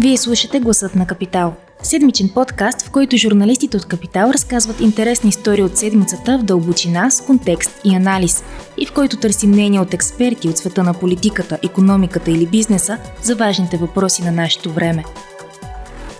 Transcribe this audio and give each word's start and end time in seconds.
Вие 0.00 0.16
слушате 0.16 0.60
Гласът 0.60 0.94
на 0.94 1.06
Капитал. 1.06 1.54
Седмичен 1.82 2.28
подкаст, 2.34 2.82
в 2.82 2.90
който 2.90 3.16
журналистите 3.16 3.76
от 3.76 3.86
Капитал 3.86 4.30
разказват 4.30 4.80
интересни 4.80 5.28
истории 5.28 5.62
от 5.62 5.76
седмицата 5.76 6.38
в 6.38 6.42
дълбочина, 6.42 7.10
с 7.10 7.20
контекст 7.20 7.80
и 7.84 7.94
анализ, 7.94 8.44
и 8.76 8.86
в 8.86 8.92
който 8.92 9.16
търсим 9.16 9.50
мнение 9.50 9.80
от 9.80 9.94
експерти 9.94 10.48
от 10.48 10.58
света 10.58 10.82
на 10.82 10.94
политиката, 10.94 11.58
економиката 11.64 12.30
или 12.30 12.46
бизнеса 12.46 12.98
за 13.22 13.36
важните 13.36 13.76
въпроси 13.76 14.22
на 14.22 14.32
нашето 14.32 14.72
време. 14.72 15.04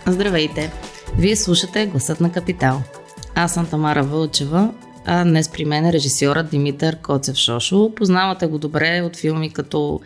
Здравейте! 0.07 0.73
Вие 1.19 1.37
слушате 1.37 1.87
Гласът 1.87 2.21
на 2.21 2.33
Капитал. 2.33 2.83
Аз 3.35 3.55
съм 3.55 3.67
Тамара 3.67 4.03
Вълчева, 4.03 4.71
а 5.07 5.25
днес 5.25 5.49
при 5.49 5.65
мен 5.65 5.87
е 5.87 5.93
режисьорът 5.93 6.51
Димитър 6.51 6.97
Коцев 6.97 7.37
Шошо. 7.37 7.93
Познавате 7.97 8.47
го 8.47 8.59
добре 8.59 9.03
от 9.03 9.17
филми 9.17 9.51
като 9.51 10.01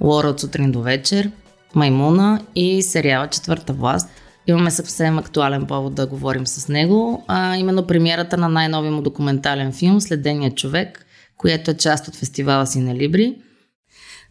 Лора 0.00 0.28
от 0.28 0.40
сутрин 0.40 0.72
до 0.72 0.82
вечер, 0.82 1.30
Маймуна 1.76 2.44
и 2.54 2.82
сериала 2.82 3.28
Четвърта 3.28 3.72
власт. 3.72 4.08
Имаме 4.46 4.70
съвсем 4.70 5.18
актуален 5.18 5.66
повод 5.66 5.94
да 5.94 6.06
говорим 6.06 6.46
с 6.46 6.68
него, 6.68 7.24
а 7.28 7.56
именно 7.56 7.86
премиерата 7.86 8.36
на 8.36 8.48
най-новия 8.48 8.92
му 8.92 9.02
документален 9.02 9.72
филм 9.72 10.00
Следения 10.00 10.54
човек, 10.54 11.06
което 11.36 11.70
е 11.70 11.76
част 11.76 12.08
от 12.08 12.16
фестивала 12.16 12.66
си 12.66 12.80
на 12.80 12.94
Либри. 12.94 13.36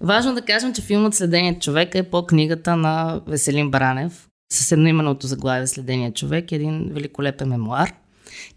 Важно 0.02 0.34
да 0.34 0.42
кажем, 0.42 0.74
че 0.74 0.82
филмът 0.82 1.14
Следеният 1.14 1.62
човек 1.62 1.96
е 1.96 2.04
по 2.04 2.26
книгата 2.26 2.76
на 2.76 3.22
Веселин 3.28 3.72
Баранев 3.72 4.28
с 4.52 4.72
едноименното 4.72 5.28
заглавие 5.28 5.68
Следеният 5.68 6.16
човек, 6.16 6.52
един 6.52 6.90
великолепен 6.94 7.50
мемуар. 7.50 7.94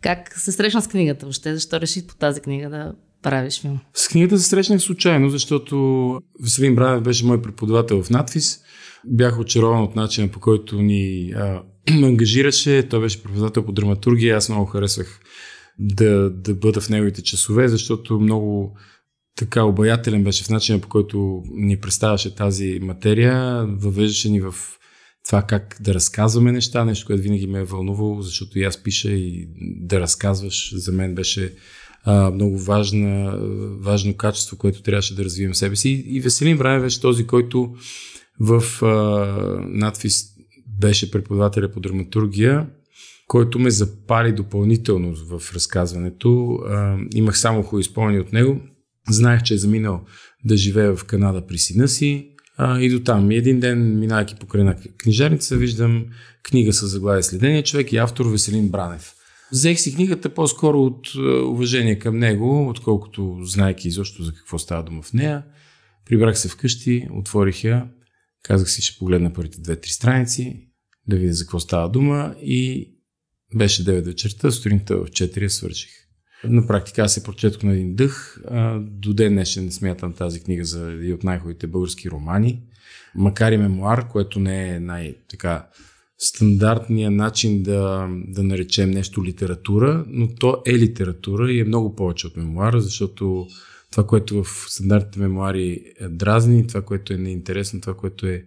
Как 0.01 0.39
се 0.39 0.53
срещна 0.53 0.83
с 0.83 0.89
книгата 0.89 1.27
въобще? 1.27 1.55
Защо 1.55 1.81
реши 1.81 2.07
по 2.07 2.15
тази 2.15 2.41
книга 2.41 2.71
да 2.71 2.93
правиш 3.31 3.61
филм? 3.61 3.81
С 3.95 4.09
книгата 4.09 4.39
се 4.39 4.49
срещнах 4.49 4.81
случайно, 4.81 5.31
защото 5.31 5.77
Веселин 6.43 6.75
Бранев 6.75 7.03
беше 7.03 7.27
мой 7.27 7.43
преподавател 7.43 8.03
в 8.03 8.11
надфис. 8.11 8.61
Бях 9.07 9.39
очарован 9.39 9.83
от 9.83 9.97
начина 9.97 10.29
по 10.29 10.41
който 10.41 10.83
ни 10.83 11.33
а, 11.37 11.63
ангажираше. 11.91 12.89
Той 12.89 13.01
беше 13.01 13.23
преподавател 13.23 13.65
по 13.65 13.73
драматургия. 13.73 14.37
Аз 14.37 14.49
много 14.49 14.67
харесвах 14.67 15.21
да, 15.79 16.31
да 16.31 16.55
бъда 16.55 16.81
в 16.81 16.89
неговите 16.89 17.23
часове, 17.23 17.69
защото 17.69 18.21
много 18.21 18.77
така 19.37 19.65
обаятелен 19.65 20.25
беше 20.25 20.45
в 20.45 20.49
начина 20.49 20.79
по 20.79 20.89
който 20.89 21.43
ни 21.51 21.81
представяше 21.81 22.35
тази 22.35 22.79
материя. 22.83 23.67
Въвеждаше 23.69 24.31
ни 24.31 24.41
в 24.41 24.55
това 25.27 25.43
как 25.43 25.77
да 25.81 25.95
разказваме 25.95 26.53
неща, 26.53 26.85
нещо, 26.85 27.07
което 27.07 27.23
винаги 27.23 27.47
ме 27.47 27.59
е 27.59 27.65
вълнувало, 27.65 28.23
защото 28.23 28.59
и 28.59 28.65
аз 28.65 28.83
пиша 28.83 29.11
и 29.11 29.49
да 29.81 30.01
разказваш 30.01 30.73
за 30.75 30.93
мен 30.93 31.15
беше 31.15 31.55
а, 32.11 32.31
много 32.31 32.59
важна, 32.59 33.39
важно 33.81 34.15
качество, 34.15 34.57
което 34.57 34.83
трябваше 34.83 35.15
да 35.15 35.25
развием 35.25 35.55
себе 35.55 35.77
си. 35.77 36.05
И 36.07 36.21
Веселин 36.21 36.57
Вранев 36.57 36.83
беше 36.83 37.01
този, 37.01 37.27
който 37.27 37.75
в 38.41 38.83
а, 38.83 38.87
надфис 39.69 40.25
беше 40.81 41.11
преподавателя 41.11 41.71
по 41.73 41.81
драматургия, 41.81 42.67
който 43.27 43.59
ме 43.59 43.71
запали 43.71 44.33
допълнително 44.33 45.15
в 45.15 45.55
разказването. 45.55 46.59
А, 46.69 46.99
имах 47.15 47.39
само 47.39 47.63
хубави 47.63 47.85
спомени 47.85 48.21
от 48.21 48.33
него. 48.33 48.61
Знаех, 49.11 49.43
че 49.43 49.55
е 49.55 49.59
заминал 49.59 50.05
да 50.45 50.57
живее 50.57 50.97
в 50.97 51.05
Канада 51.05 51.47
при 51.47 51.59
сина 51.59 51.89
си 51.89 52.31
а, 52.57 52.81
и 52.81 52.91
до 52.91 53.01
там. 53.01 53.31
И 53.31 53.37
един 53.37 53.61
ден, 53.61 53.99
минайки 53.99 54.35
покрай 54.41 54.65
на 54.65 54.77
книжарница, 54.99 55.57
виждам 55.57 56.05
книга 56.43 56.73
с 56.73 56.87
заглавие 56.87 57.23
Следения 57.23 57.63
човек 57.63 57.93
и 57.93 57.97
автор 57.97 58.27
Веселин 58.27 58.69
Бранев. 58.69 59.15
Взех 59.53 59.81
си 59.81 59.95
книгата 59.95 60.35
по-скоро 60.35 60.83
от 60.83 61.09
е, 61.17 61.21
уважение 61.31 61.99
към 61.99 62.19
него, 62.19 62.69
отколкото 62.69 63.39
знайки 63.43 63.89
изобщо 63.89 64.23
за 64.23 64.35
какво 64.35 64.59
става 64.59 64.83
дума 64.83 65.03
в 65.03 65.13
нея. 65.13 65.45
Прибрах 66.07 66.39
се 66.39 66.49
вкъщи, 66.49 67.09
отворих 67.13 67.65
я, 67.65 67.89
казах 68.43 68.71
си, 68.71 68.83
ще 68.83 68.99
погледна 68.99 69.33
първите 69.33 69.61
две-три 69.61 69.91
страници, 69.91 70.69
да 71.07 71.17
видя 71.17 71.33
за 71.33 71.45
какво 71.45 71.61
става 71.61 71.89
дума 71.89 72.35
и 72.43 72.93
беше 73.55 73.85
9 73.85 74.05
вечерта, 74.05 74.51
сутринта 74.51 74.97
в 74.97 75.05
4 75.05 75.43
я 75.43 75.51
свърших. 75.51 75.91
На 76.45 76.67
практика 76.67 77.03
аз 77.03 77.15
се 77.15 77.23
прочетох 77.23 77.63
на 77.63 77.73
един 77.73 77.95
дъх. 77.95 78.43
До 78.81 79.15
ден 79.15 79.33
днешен 79.33 79.65
не 79.65 79.73
смятам 79.73 80.13
тази 80.13 80.41
книга 80.41 80.65
за 80.65 80.93
един 80.93 81.15
от 81.15 81.25
най-хубавите 81.25 81.67
български 81.67 82.11
романи. 82.11 82.63
Макар 83.15 83.53
и 83.53 83.57
мемуар, 83.57 84.09
което 84.09 84.41
не 84.41 84.69
е 84.69 84.81
най-така 84.81 85.69
стандартния 86.19 87.11
начин 87.11 87.63
да, 87.63 88.09
да 88.29 88.43
наречем 88.43 88.91
нещо 88.91 89.25
литература, 89.25 90.05
но 90.09 90.35
то 90.35 90.63
е 90.67 90.79
литература 90.79 91.53
и 91.53 91.61
е 91.61 91.65
много 91.65 91.95
повече 91.95 92.27
от 92.27 92.37
мемуара, 92.37 92.81
защото 92.81 93.47
това, 93.91 94.07
което 94.07 94.45
в 94.45 94.67
стандартните 94.69 95.19
мемуари 95.19 95.85
е 96.01 96.09
дразни, 96.09 96.67
това, 96.67 96.83
което 96.83 97.13
е 97.13 97.17
неинтересно, 97.17 97.81
това, 97.81 97.95
което 97.95 98.27
е 98.27 98.45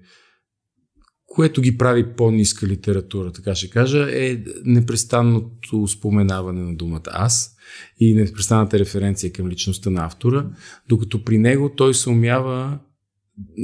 което 1.25 1.61
ги 1.61 1.77
прави 1.77 2.15
по-ниска 2.15 2.67
литература, 2.67 3.31
така 3.31 3.55
ще 3.55 3.69
кажа, 3.69 4.07
е 4.11 4.43
непрестанното 4.65 5.87
споменаване 5.87 6.61
на 6.61 6.75
думата 6.75 7.01
аз 7.05 7.55
и 7.99 8.13
непрестанната 8.13 8.79
референция 8.79 9.33
към 9.33 9.49
личността 9.49 9.89
на 9.89 10.05
автора, 10.05 10.49
докато 10.89 11.23
при 11.23 11.37
него 11.37 11.75
той 11.75 11.93
се 11.93 12.09
умява 12.09 12.79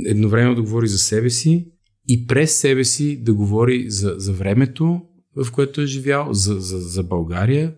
едновременно 0.06 0.56
да 0.56 0.62
говори 0.62 0.88
за 0.88 0.98
себе 0.98 1.30
си 1.30 1.72
и 2.08 2.28
през 2.28 2.58
себе 2.58 2.84
си 2.84 3.24
да 3.24 3.34
говори 3.34 3.90
за, 3.90 4.16
за 4.18 4.34
времето, 4.34 5.02
в 5.36 5.52
което 5.52 5.82
е 5.82 5.86
живял, 5.86 6.34
за, 6.34 6.60
за, 6.60 6.80
за 6.80 7.04
България, 7.04 7.74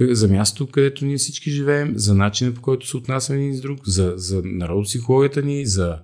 за 0.00 0.28
мястото, 0.28 0.72
където 0.72 1.04
ние 1.04 1.16
всички 1.16 1.50
живеем, 1.50 1.92
за 1.96 2.14
начина 2.14 2.54
по 2.54 2.62
който 2.62 2.86
се 2.86 2.96
отнасяме 2.96 3.38
един 3.38 3.56
с 3.56 3.60
друг, 3.60 3.80
за, 3.86 4.12
за 4.16 4.42
народопсихологията 4.44 5.42
ни, 5.42 5.66
за, 5.66 5.98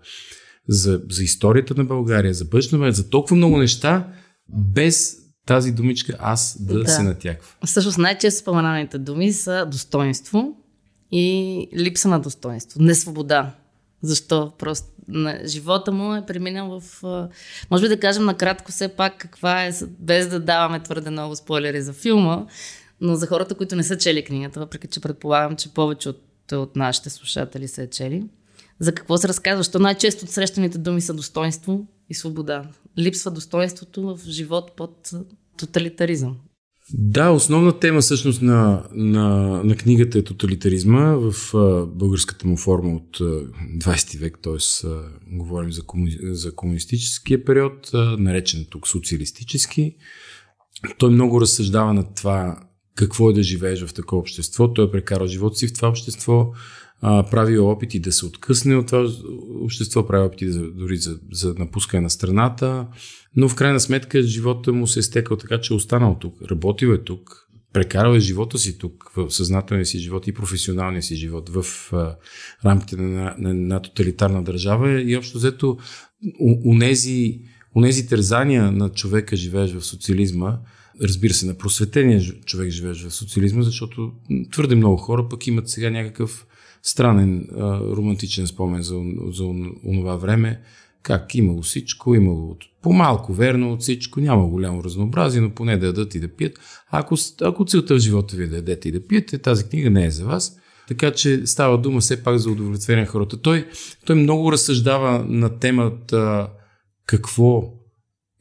за, 0.69 1.03
за 1.10 1.22
историята 1.22 1.75
на 1.75 1.84
България, 1.84 2.34
за 2.34 2.44
бъдещето 2.44 2.92
за 2.92 3.10
толкова 3.10 3.36
много 3.36 3.59
неща, 3.59 4.12
без 4.48 5.16
тази 5.47 5.72
думичка 5.72 6.16
аз 6.19 6.56
да, 6.60 6.78
да. 6.78 6.88
се 6.88 7.03
натяква. 7.03 7.56
Всъщност 7.66 7.98
най-често 7.98 8.41
споменаните 8.41 8.98
думи 8.98 9.32
са 9.32 9.66
достоинство 9.70 10.56
и 11.12 11.69
липса 11.76 12.09
на 12.09 12.20
достоинство, 12.20 12.82
несвобода. 12.82 13.54
Защо? 14.02 14.52
Просто 14.58 14.88
на 15.08 15.40
живота 15.44 15.92
му 15.92 16.14
е 16.14 16.26
преминал 16.26 16.80
в... 16.80 17.02
Може 17.70 17.82
би 17.82 17.88
да 17.88 18.00
кажем 18.00 18.24
накратко 18.24 18.72
все 18.72 18.88
пак 18.88 19.18
каква 19.18 19.64
е, 19.64 19.72
без 19.98 20.28
да 20.28 20.40
даваме 20.40 20.82
твърде 20.82 21.10
много 21.10 21.36
спойлери 21.36 21.82
за 21.82 21.92
филма, 21.92 22.46
но 23.00 23.14
за 23.14 23.26
хората, 23.26 23.54
които 23.54 23.76
не 23.76 23.82
са 23.82 23.98
чели 23.98 24.24
книгата, 24.24 24.60
въпреки 24.60 24.86
че 24.86 25.00
предполагам, 25.00 25.56
че 25.56 25.74
повече 25.74 26.08
от, 26.08 26.52
от 26.52 26.76
нашите 26.76 27.10
слушатели 27.10 27.68
са 27.68 27.82
е 27.82 27.90
чели, 27.90 28.24
за 28.78 28.94
какво 28.94 29.16
се 29.16 29.28
разказва? 29.28 29.62
Защо 29.62 29.78
най-често 29.78 30.24
от 30.24 30.30
срещаните 30.30 30.78
думи 30.78 31.00
са 31.00 31.14
достоинство 31.14 31.86
и 32.08 32.14
свобода? 32.14 32.64
Липсва 32.98 33.30
достоинството 33.30 34.02
в 34.02 34.20
живот 34.28 34.72
под 34.76 35.10
тоталитаризъм. 35.56 36.36
Да, 36.92 37.30
основна 37.30 37.78
тема 37.78 38.00
всъщност 38.00 38.42
на, 38.42 38.84
на, 38.92 39.28
на 39.64 39.76
книгата 39.76 40.19
е 40.19 40.22
тоталитаризма 40.22 41.14
в 41.14 41.54
а, 41.54 41.86
българската 41.86 42.47
му 42.47 42.56
форма 42.56 42.97
от 42.97 43.20
а, 43.20 43.24
20 43.24 44.19
век, 44.19 44.38
т.е. 44.42 44.88
говорим 45.36 45.72
за, 45.72 45.82
кому, 45.82 46.06
за 46.22 46.54
комунистическия 46.54 47.44
период, 47.44 47.91
а, 47.94 48.16
наречен 48.19 48.66
тук 48.70 48.88
социалистически. 48.88 49.97
Той 50.98 51.10
много 51.10 51.41
разсъждава 51.41 51.94
на 51.94 52.14
това 52.14 52.69
какво 52.96 53.30
е 53.30 53.32
да 53.32 53.42
живееш 53.42 53.84
в 53.84 53.94
такова 53.94 54.20
общество. 54.20 54.72
Той 54.72 54.86
е 54.86 54.90
прекарал 54.90 55.26
живота 55.26 55.56
си 55.56 55.68
в 55.68 55.72
това 55.72 55.88
общество, 55.88 56.52
а, 57.00 57.22
прави 57.30 57.58
опити 57.58 58.00
да 58.00 58.12
се 58.12 58.26
откъсне 58.26 58.76
от 58.76 58.86
това 58.86 59.08
общество, 59.62 60.06
прави 60.06 60.26
опити 60.26 60.50
за, 60.50 60.70
дори 60.70 60.96
за, 60.96 61.18
за 61.32 61.54
напускане 61.58 62.00
на 62.00 62.10
страната, 62.10 62.86
но 63.36 63.48
в 63.48 63.54
крайна 63.54 63.80
сметка 63.80 64.22
живота 64.22 64.72
му 64.72 64.86
се 64.86 64.98
е 64.98 65.02
стекал 65.02 65.36
така, 65.36 65.60
че 65.60 65.74
е 65.74 65.76
останал 65.76 66.16
тук, 66.20 66.34
работил 66.50 66.88
е 66.88 67.04
тук, 67.04 67.48
прекарал 67.72 68.14
е 68.14 68.20
живота 68.20 68.58
си 68.58 68.78
тук, 68.78 69.12
в 69.16 69.30
съзнателния 69.30 69.86
си 69.86 69.98
живот 69.98 70.26
и 70.26 70.34
професионалния 70.34 71.02
си 71.02 71.16
живот 71.16 71.48
в 71.48 71.92
а, 71.92 72.16
рамките 72.64 72.96
на, 72.96 73.34
на, 73.38 73.54
на 73.54 73.82
тоталитарна 73.82 74.44
държава 74.44 75.03
и 75.03 75.16
общо 75.16 75.38
взето 75.38 75.78
унези, 76.65 77.41
унези 77.74 78.06
тързания 78.06 78.72
на 78.72 78.88
човека, 78.88 79.36
живееш 79.36 79.72
в 79.72 79.86
социализма, 79.86 80.59
разбира 81.03 81.34
се, 81.34 81.47
на 81.47 81.54
просветения 81.54 82.22
човек 82.45 82.71
живееш 82.71 83.03
в 83.03 83.15
социализма, 83.15 83.63
защото 83.63 84.13
твърде 84.53 84.75
много 84.75 84.97
хора 84.97 85.28
пък 85.28 85.47
имат 85.47 85.69
сега 85.69 85.91
някакъв 85.91 86.47
странен 86.83 87.48
а, 87.57 87.81
романтичен 87.81 88.47
спомен 88.47 88.83
за, 88.83 89.03
за 89.33 89.45
онова 89.84 90.16
време, 90.16 90.60
как 91.03 91.34
имало 91.34 91.63
всичко, 91.63 92.15
имало 92.15 92.57
по-малко 92.83 93.33
верно 93.33 93.72
от 93.72 93.81
всичко, 93.83 94.21
няма 94.21 94.48
голямо 94.48 94.84
разнообразие, 94.84 95.41
но 95.41 95.51
поне 95.51 95.77
да 95.77 95.87
ядат 95.87 96.15
и 96.15 96.21
да 96.21 96.28
пият. 96.28 96.60
Ако, 96.91 97.15
ако 97.43 97.65
целта 97.65 97.95
в 97.95 97.98
живота 97.98 98.37
ви 98.37 98.45
е 98.45 98.47
да 98.47 98.57
ядете 98.57 98.89
и 98.89 98.93
да 98.93 99.07
пиете, 99.07 99.39
тази 99.39 99.65
книга 99.65 99.91
не 99.91 100.07
е 100.07 100.10
за 100.10 100.25
вас. 100.25 100.59
Така 100.89 101.10
че 101.10 101.47
става 101.47 101.78
дума 101.78 102.01
все 102.01 102.22
пак 102.22 102.39
за 102.39 102.51
удовлетворение 102.51 103.04
на 103.04 103.10
хората. 103.10 103.37
Той, 103.37 103.69
той 104.07 104.16
много 104.16 104.53
разсъждава 104.53 105.25
на 105.28 105.59
темата 105.59 106.48
какво 107.07 107.75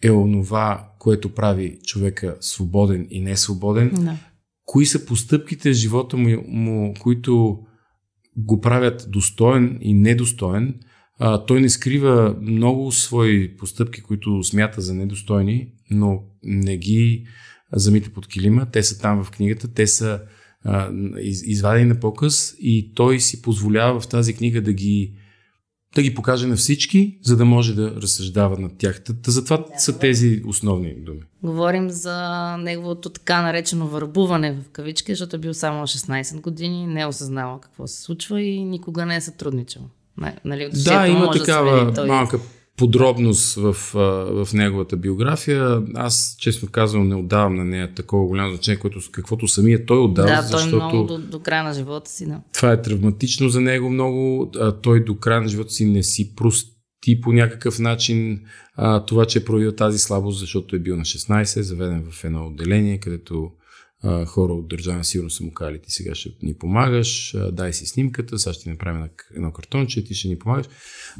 е 0.05 0.11
онова, 0.11 0.89
което 0.99 1.33
прави 1.33 1.79
човека 1.83 2.37
свободен 2.41 3.07
и 3.09 3.21
не 3.21 3.37
свободен. 3.37 3.89
Да. 3.89 4.17
Кои 4.65 4.85
са 4.85 5.05
постъпките 5.05 5.69
в 5.69 5.73
живота 5.73 6.17
му, 6.17 6.43
му 6.47 6.93
които 6.99 7.59
го 8.37 8.61
правят 8.61 9.05
достоен 9.09 9.77
и 9.81 9.93
недостоен, 9.93 10.79
а, 11.19 11.45
той 11.45 11.61
не 11.61 11.69
скрива 11.69 12.35
много 12.41 12.91
свои 12.91 13.57
постъпки, 13.57 14.01
които 14.01 14.43
смята 14.43 14.81
за 14.81 14.93
недостойни, 14.93 15.67
но 15.91 16.23
не 16.43 16.77
ги 16.77 17.25
замита 17.73 18.09
под 18.09 18.27
килима. 18.27 18.65
Те 18.71 18.83
са 18.83 18.99
там 18.99 19.23
в 19.23 19.31
книгата, 19.31 19.73
те 19.73 19.87
са 19.87 20.21
а, 20.63 20.91
из, 21.21 21.43
извадени 21.47 21.85
на 21.85 21.99
показ 21.99 22.55
и 22.59 22.93
той 22.95 23.19
си 23.19 23.41
позволява 23.41 23.99
в 23.99 24.07
тази 24.07 24.33
книга 24.33 24.61
да 24.61 24.73
ги 24.73 25.13
да 25.95 26.01
ги 26.01 26.15
покаже 26.15 26.47
на 26.47 26.55
всички, 26.55 27.17
за 27.21 27.37
да 27.37 27.45
може 27.45 27.75
да 27.75 27.95
разсъждава 28.01 28.59
над 28.59 28.77
тях. 28.77 29.03
Та, 29.03 29.31
затова 29.31 29.57
да, 29.57 29.79
са 29.79 29.99
тези 29.99 30.41
основни 30.47 30.93
думи. 30.93 31.19
Говорим 31.43 31.89
за 31.89 32.57
неговото 32.57 33.09
така 33.09 33.41
наречено 33.41 33.87
върбуване 33.87 34.51
в 34.53 34.69
кавички, 34.69 35.11
защото 35.11 35.35
е 35.35 35.39
бил 35.39 35.53
само 35.53 35.87
16 35.87 36.41
години, 36.41 36.87
не 36.87 37.01
е 37.01 37.05
осъзнавал 37.05 37.59
какво 37.59 37.87
се 37.87 38.01
случва 38.01 38.41
и 38.41 38.63
никога 38.63 39.05
не 39.05 39.15
е 39.15 39.21
сътрудничал. 39.21 39.81
Нали, 40.45 40.69
да, 40.83 41.07
има 41.07 41.31
такава 41.31 41.91
да 41.91 42.05
малка 42.05 42.39
подробност 42.77 43.55
в, 43.55 43.73
в 44.45 44.47
неговата 44.53 44.97
биография. 44.97 45.81
Аз, 45.95 46.35
честно 46.39 46.69
казвам, 46.71 47.07
не 47.07 47.15
отдавам 47.15 47.55
на 47.55 47.65
нея 47.65 47.93
такова 47.93 48.27
голямо 48.27 48.51
значение, 48.51 48.79
което, 48.79 48.99
каквото 49.11 49.47
самия 49.47 49.85
той 49.85 49.97
отдава. 49.97 50.27
Да, 50.27 50.49
той 50.49 50.59
защото 50.59 50.75
много 50.75 51.03
до, 51.03 51.17
до 51.17 51.39
края 51.39 51.63
на 51.63 51.73
живота 51.73 52.11
си. 52.11 52.25
Да. 52.25 52.41
Това 52.53 52.71
е 52.71 52.81
травматично 52.81 53.49
за 53.49 53.61
него 53.61 53.89
много. 53.89 54.51
А, 54.59 54.71
той 54.71 55.03
до 55.03 55.15
края 55.15 55.41
на 55.41 55.47
живота 55.47 55.69
си 55.69 55.85
не 55.85 56.03
си 56.03 56.35
прости 56.35 57.21
по 57.21 57.33
някакъв 57.33 57.79
начин 57.79 58.41
а, 58.75 59.05
това, 59.05 59.25
че 59.25 59.39
е 59.39 59.45
проявил 59.45 59.71
тази 59.71 59.99
слабост, 59.99 60.39
защото 60.39 60.75
е 60.75 60.79
бил 60.79 60.95
на 60.95 61.05
16, 61.05 61.61
заведен 61.61 62.05
в 62.11 62.23
едно 62.23 62.47
отделение, 62.47 62.99
където 62.99 63.51
а, 64.05 64.25
хора 64.25 64.53
от 64.53 64.67
Държавна 64.67 65.03
сигурност 65.03 65.37
са 65.37 65.43
му 65.43 65.51
казали, 65.51 65.79
ти 65.81 65.91
сега 65.91 66.15
ще 66.15 66.29
ни 66.43 66.53
помагаш, 66.53 67.35
а, 67.35 67.51
дай 67.51 67.73
си 67.73 67.85
снимката, 67.85 68.39
сега 68.39 68.53
ще 68.53 68.69
направим 68.69 69.07
едно 69.35 69.51
картонче, 69.51 70.03
ти 70.03 70.15
ще 70.15 70.27
ни 70.27 70.39
помагаш. 70.39 70.65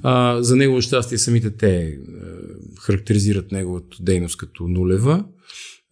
А, 0.04 0.44
за 0.44 0.56
негово 0.56 0.82
щастие 0.82 1.18
самите 1.18 1.52
те 1.52 1.88
а, 1.88 1.98
характеризират 2.82 3.52
неговата 3.52 3.98
дейност 4.00 4.38
като 4.38 4.68
нулева 4.68 5.26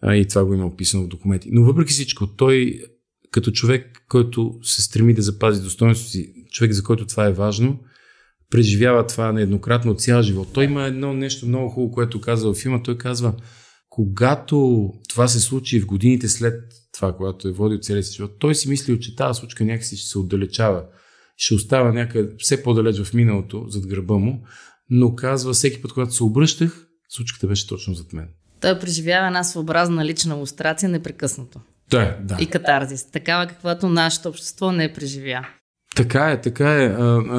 а, 0.01 0.15
и 0.15 0.27
това 0.27 0.45
го 0.45 0.53
има 0.53 0.65
описано 0.65 1.03
в 1.03 1.07
документи. 1.07 1.49
Но 1.51 1.63
въпреки 1.63 1.93
всичко, 1.93 2.27
той 2.27 2.79
като 3.31 3.51
човек, 3.51 4.05
който 4.09 4.59
се 4.63 4.81
стреми 4.81 5.13
да 5.13 5.21
запази 5.21 5.61
достоинството 5.61 6.11
си, 6.11 6.33
човек 6.51 6.71
за 6.71 6.83
който 6.83 7.07
това 7.07 7.25
е 7.25 7.33
важно, 7.33 7.79
преживява 8.49 9.07
това 9.07 9.31
нееднократно 9.31 9.95
цял 9.95 10.21
живот. 10.21 10.47
Той 10.53 10.65
има 10.65 10.83
едно 10.83 11.13
нещо 11.13 11.47
много 11.47 11.69
хубаво, 11.69 11.91
което 11.91 12.21
казва 12.21 12.53
в 12.53 12.57
филма. 12.57 12.83
Той 12.83 12.97
казва, 12.97 13.33
когато 13.89 14.89
това 15.09 15.27
се 15.27 15.39
случи 15.39 15.79
в 15.79 15.85
годините 15.85 16.27
след 16.27 16.63
това, 16.93 17.15
когато 17.15 17.47
е 17.47 17.51
водил 17.51 17.79
целия 17.79 18.03
си 18.03 18.15
живот, 18.15 18.31
той 18.39 18.55
си 18.55 18.69
мислил, 18.69 18.99
че 18.99 19.15
тази 19.15 19.39
случка 19.39 19.65
някакси 19.65 19.97
ще 19.97 20.07
се 20.07 20.17
отдалечава, 20.17 20.85
ще 21.37 21.53
остава 21.53 21.91
някъде 21.91 22.35
все 22.37 22.63
по-далеч 22.63 23.01
в 23.01 23.13
миналото, 23.13 23.65
зад 23.67 23.87
гърба 23.87 24.13
му, 24.13 24.43
но 24.89 25.15
казва, 25.15 25.53
всеки 25.53 25.81
път, 25.81 25.93
когато 25.93 26.11
се 26.13 26.23
обръщах, 26.23 26.87
случката 27.09 27.47
беше 27.47 27.67
точно 27.67 27.93
зад 27.93 28.13
мен. 28.13 28.27
Той 28.61 28.79
преживява 28.79 29.27
една 29.27 29.43
своеобразна 29.43 30.05
лична 30.05 30.35
лустрация 30.35 30.89
непрекъснато. 30.89 31.59
Да, 31.89 32.17
да. 32.23 32.37
И 32.39 32.47
катарзис. 32.47 33.11
Такава, 33.11 33.47
каквато 33.47 33.89
нашето 33.89 34.29
общество 34.29 34.71
не 34.71 34.83
е 34.83 34.93
преживя. 34.93 35.47
Така 35.95 36.31
е, 36.31 36.41
така 36.41 36.83
е. 36.83 36.89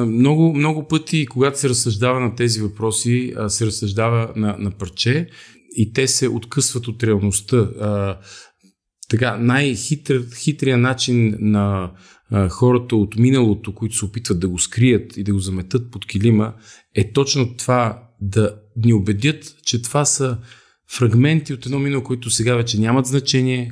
Много, 0.05 0.53
много 0.53 0.87
пъти, 0.87 1.25
когато 1.25 1.59
се 1.59 1.69
разсъждава 1.69 2.19
на 2.19 2.35
тези 2.35 2.61
въпроси, 2.61 3.33
се 3.47 3.65
разсъждава 3.65 4.33
на, 4.35 4.55
на 4.59 4.71
парче 4.71 5.27
и 5.75 5.93
те 5.93 6.07
се 6.07 6.27
откъсват 6.29 6.87
от 6.87 7.03
реалността 7.03 7.57
така, 9.09 9.37
най-хитрия 9.37 10.77
начин 10.77 11.37
на 11.39 11.91
а, 12.29 12.49
хората 12.49 12.95
от 12.95 13.15
миналото, 13.15 13.75
които 13.75 13.95
се 13.95 14.05
опитват 14.05 14.39
да 14.39 14.49
го 14.49 14.59
скрият 14.59 15.17
и 15.17 15.23
да 15.23 15.33
го 15.33 15.39
заметат 15.39 15.91
под 15.91 16.05
килима, 16.05 16.53
е 16.95 17.11
точно 17.11 17.57
това 17.57 18.09
да 18.21 18.55
ни 18.75 18.93
убедят, 18.93 19.55
че 19.65 19.81
това 19.81 20.05
са 20.05 20.37
фрагменти 20.89 21.53
от 21.53 21.65
едно 21.65 21.79
минало, 21.79 22.03
които 22.03 22.29
сега 22.29 22.55
вече 22.55 22.79
нямат 22.79 23.05
значение, 23.05 23.71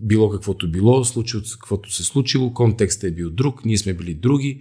било 0.00 0.30
каквото 0.30 0.70
било, 0.70 1.04
случило 1.04 1.42
каквото 1.60 1.92
се 1.92 2.04
случило, 2.04 2.52
контекстът 2.52 3.10
е 3.10 3.14
бил 3.14 3.30
друг, 3.30 3.64
ние 3.64 3.78
сме 3.78 3.94
били 3.94 4.14
други. 4.14 4.60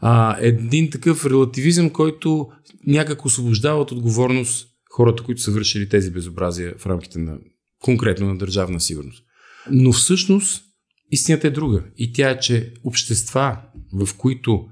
А, 0.00 0.36
един 0.40 0.90
такъв 0.90 1.26
релативизъм, 1.26 1.90
който 1.90 2.48
някак 2.86 3.24
освобождава 3.24 3.80
от 3.80 3.92
отговорност 3.92 4.68
хората, 4.90 5.22
които 5.22 5.40
са 5.40 5.50
вършили 5.50 5.88
тези 5.88 6.10
безобразия 6.10 6.74
в 6.78 6.86
рамките 6.86 7.18
на 7.18 7.38
конкретно 7.82 8.26
на 8.26 8.38
държавна 8.38 8.80
сигурност. 8.80 9.23
Но 9.70 9.92
всъщност 9.92 10.64
истината 11.10 11.46
е 11.46 11.50
друга. 11.50 11.84
И 11.96 12.12
тя 12.12 12.30
е, 12.30 12.38
че 12.38 12.72
общества, 12.84 13.58
в 13.92 14.08
които 14.18 14.68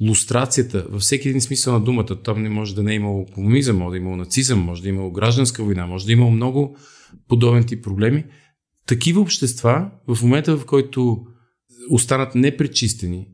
лустрацията, 0.00 0.86
във 0.90 1.02
всеки 1.02 1.28
един 1.28 1.40
смисъл 1.40 1.72
на 1.72 1.80
думата, 1.80 2.22
там 2.24 2.42
не 2.42 2.48
може 2.48 2.74
да 2.74 2.82
не 2.82 2.92
е 2.92 2.96
имало 2.96 3.26
комунизъм, 3.26 3.76
може 3.76 3.90
да 3.90 3.96
е 3.96 4.00
имало 4.00 4.16
нацизъм, 4.16 4.60
може 4.60 4.82
да 4.82 4.88
е 4.88 4.90
имало 4.90 5.10
гражданска 5.10 5.64
война, 5.64 5.86
може 5.86 6.06
да 6.06 6.12
е 6.12 6.14
имало 6.14 6.30
много 6.30 6.76
подобен 7.28 7.64
тип 7.64 7.84
проблеми. 7.84 8.24
Такива 8.86 9.20
общества, 9.20 9.90
в 10.08 10.22
момента 10.22 10.56
в 10.56 10.66
който 10.66 11.26
останат 11.90 12.34
непречистени, 12.34 13.28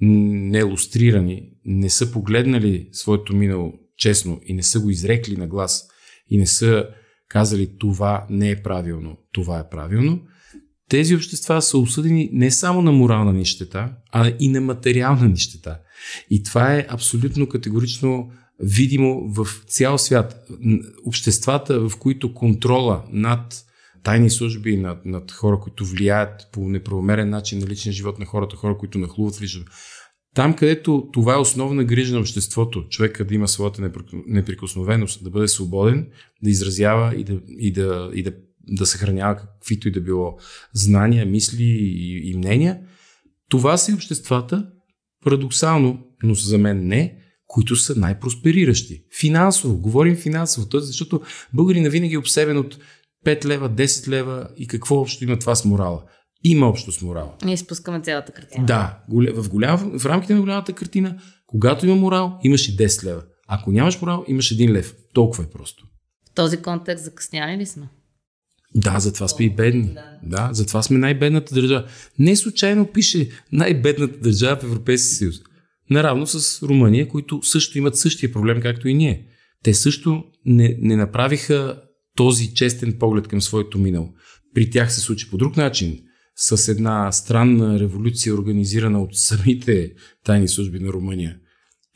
не 0.00 0.62
лустрирани, 0.62 1.50
не 1.64 1.90
са 1.90 2.12
погледнали 2.12 2.88
своето 2.92 3.36
минало 3.36 3.72
честно 3.96 4.40
и 4.46 4.54
не 4.54 4.62
са 4.62 4.80
го 4.80 4.90
изрекли 4.90 5.36
на 5.36 5.46
глас 5.46 5.88
и 6.30 6.38
не 6.38 6.46
са 6.46 6.88
казали 7.28 7.78
това 7.78 8.26
не 8.30 8.50
е 8.50 8.62
правилно, 8.62 9.16
това 9.32 9.58
е 9.58 9.68
правилно, 9.68 10.22
тези 10.88 11.16
общества 11.16 11.62
са 11.62 11.78
осъдени 11.78 12.30
не 12.32 12.50
само 12.50 12.82
на 12.82 12.92
морална 12.92 13.32
нищета, 13.32 13.92
а 14.12 14.32
и 14.40 14.48
на 14.48 14.60
материална 14.60 15.28
нищета. 15.28 15.78
И 16.30 16.42
това 16.42 16.74
е 16.74 16.86
абсолютно 16.88 17.48
категорично 17.48 18.30
видимо 18.60 19.28
в 19.28 19.46
цял 19.66 19.98
свят. 19.98 20.48
Обществата, 21.06 21.88
в 21.88 21.96
които 21.98 22.34
контрола 22.34 23.04
над 23.12 23.62
тайни 24.02 24.30
служби, 24.30 24.76
над, 24.76 25.04
над 25.04 25.32
хора, 25.32 25.60
които 25.60 25.84
влияят 25.84 26.48
по 26.52 26.68
неправомерен 26.68 27.30
начин 27.30 27.58
на 27.58 27.66
личния 27.66 27.92
живот 27.92 28.18
на 28.18 28.26
хората, 28.26 28.56
хора, 28.56 28.78
които 28.78 28.98
нахлуват 28.98 29.36
в 29.36 29.42
лично. 29.42 29.64
Там, 30.34 30.54
където 30.54 31.08
това 31.12 31.34
е 31.34 31.38
основна 31.38 31.84
грижа 31.84 32.14
на 32.14 32.20
обществото, 32.20 32.88
човека 32.88 33.24
да 33.24 33.34
има 33.34 33.48
своята 33.48 33.90
неприкосновеност, 34.26 35.24
да 35.24 35.30
бъде 35.30 35.48
свободен, 35.48 36.08
да 36.42 36.50
изразява 36.50 37.14
и 37.16 37.24
да, 37.24 37.40
и 37.58 37.72
да, 37.72 38.10
и 38.14 38.22
да 38.22 38.32
да 38.68 38.86
съхранява 38.86 39.36
каквито 39.36 39.88
и 39.88 39.92
да 39.92 40.00
било 40.00 40.38
знания, 40.74 41.26
мисли 41.26 41.64
и, 41.64 42.30
и 42.30 42.36
мнения. 42.36 42.78
Това 43.48 43.76
са 43.76 43.90
и 43.90 43.94
обществата, 43.94 44.66
парадоксално, 45.24 45.98
но 46.22 46.34
за 46.34 46.58
мен 46.58 46.86
не, 46.86 47.18
които 47.46 47.76
са 47.76 47.94
най-проспериращи. 47.96 49.04
Финансово, 49.20 49.78
говорим 49.78 50.16
финансово, 50.16 50.68
т.е. 50.68 50.80
защото 50.80 51.20
българина 51.54 51.88
винаги 51.88 52.14
е 52.14 52.18
обсебен 52.18 52.58
от 52.58 52.78
5 53.26 53.44
лева, 53.44 53.70
10 53.70 54.08
лева 54.08 54.48
и 54.56 54.66
какво 54.66 54.96
общо 54.96 55.24
има 55.24 55.38
това 55.38 55.54
с 55.54 55.64
морала. 55.64 56.02
Има 56.44 56.68
общо 56.68 56.92
с 56.92 57.02
морала. 57.02 57.34
Ние 57.44 57.56
спускаме 57.56 58.00
цялата 58.00 58.32
картина. 58.32 58.66
Да, 58.66 58.98
в, 59.08 59.48
голям, 59.48 59.98
в 59.98 60.06
рамките 60.06 60.34
на 60.34 60.40
голямата 60.40 60.72
картина, 60.72 61.18
когато 61.46 61.86
има 61.86 61.96
морал, 61.96 62.38
имаш 62.42 62.68
и 62.68 62.76
10 62.76 63.04
лева. 63.04 63.22
Ако 63.48 63.72
нямаш 63.72 64.00
морал, 64.00 64.24
имаш 64.28 64.54
1 64.54 64.70
лев. 64.72 64.94
Толкова 65.14 65.44
е 65.44 65.46
просто. 65.46 65.86
В 66.30 66.34
този 66.34 66.56
контекст 66.56 67.04
закъсняли 67.04 67.56
ли 67.56 67.66
сме? 67.66 67.88
Да, 68.76 69.00
затова 69.00 69.28
сме 69.28 69.44
и 69.44 69.54
бедни. 69.54 69.94
Да, 70.22 70.50
затова 70.52 70.82
сме 70.82 70.98
най-бедната 70.98 71.54
държава. 71.54 71.84
Не 72.18 72.36
случайно 72.36 72.86
пише 72.86 73.28
най-бедната 73.52 74.18
държава 74.18 74.56
в 74.56 74.64
Европейския 74.64 75.16
съюз. 75.16 75.34
Наравно 75.90 76.26
с 76.26 76.62
Румъния, 76.62 77.08
които 77.08 77.42
също 77.42 77.78
имат 77.78 77.98
същия 77.98 78.32
проблем, 78.32 78.60
както 78.60 78.88
и 78.88 78.94
ние. 78.94 79.26
Те 79.62 79.74
също 79.74 80.24
не, 80.44 80.76
не 80.80 80.96
направиха 80.96 81.82
този 82.16 82.54
честен 82.54 82.96
поглед 82.98 83.28
към 83.28 83.42
своето 83.42 83.78
минало. 83.78 84.14
При 84.54 84.70
тях 84.70 84.92
се 84.92 85.00
случи 85.00 85.30
по 85.30 85.36
друг 85.36 85.56
начин, 85.56 86.00
с 86.36 86.68
една 86.68 87.12
странна 87.12 87.80
революция, 87.80 88.34
организирана 88.34 89.02
от 89.02 89.16
самите 89.16 89.92
тайни 90.24 90.48
служби 90.48 90.78
на 90.78 90.88
Румъния. 90.88 91.36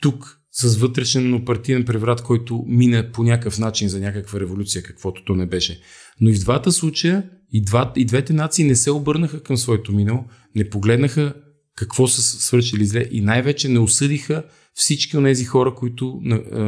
Тук 0.01 0.40
с 0.51 0.77
вътрешен 0.77 1.45
партиен 1.45 1.85
преврат, 1.85 2.21
който 2.21 2.63
мина 2.67 3.11
по 3.11 3.23
някакъв 3.23 3.59
начин 3.59 3.89
за 3.89 3.99
някаква 3.99 4.39
революция, 4.39 4.83
каквото 4.83 5.25
то 5.25 5.35
не 5.35 5.45
беше. 5.45 5.81
Но 6.21 6.29
и 6.29 6.35
в 6.35 6.39
двата 6.39 6.71
случая, 6.71 7.29
и, 7.51 7.61
два, 7.61 7.93
и 7.95 8.05
двете 8.05 8.33
нации 8.33 8.65
не 8.65 8.75
се 8.75 8.91
обърнаха 8.91 9.43
към 9.43 9.57
своето 9.57 9.91
минало, 9.91 10.25
не 10.55 10.69
погледнаха 10.69 11.33
какво 11.75 12.07
са 12.07 12.21
свършили 12.21 12.85
зле 12.85 13.05
и 13.11 13.21
най-вече 13.21 13.69
не 13.69 13.79
осъдиха 13.79 14.43
всички 14.73 15.17
от 15.17 15.23
тези 15.23 15.45
хора, 15.45 15.75
които, 15.75 16.21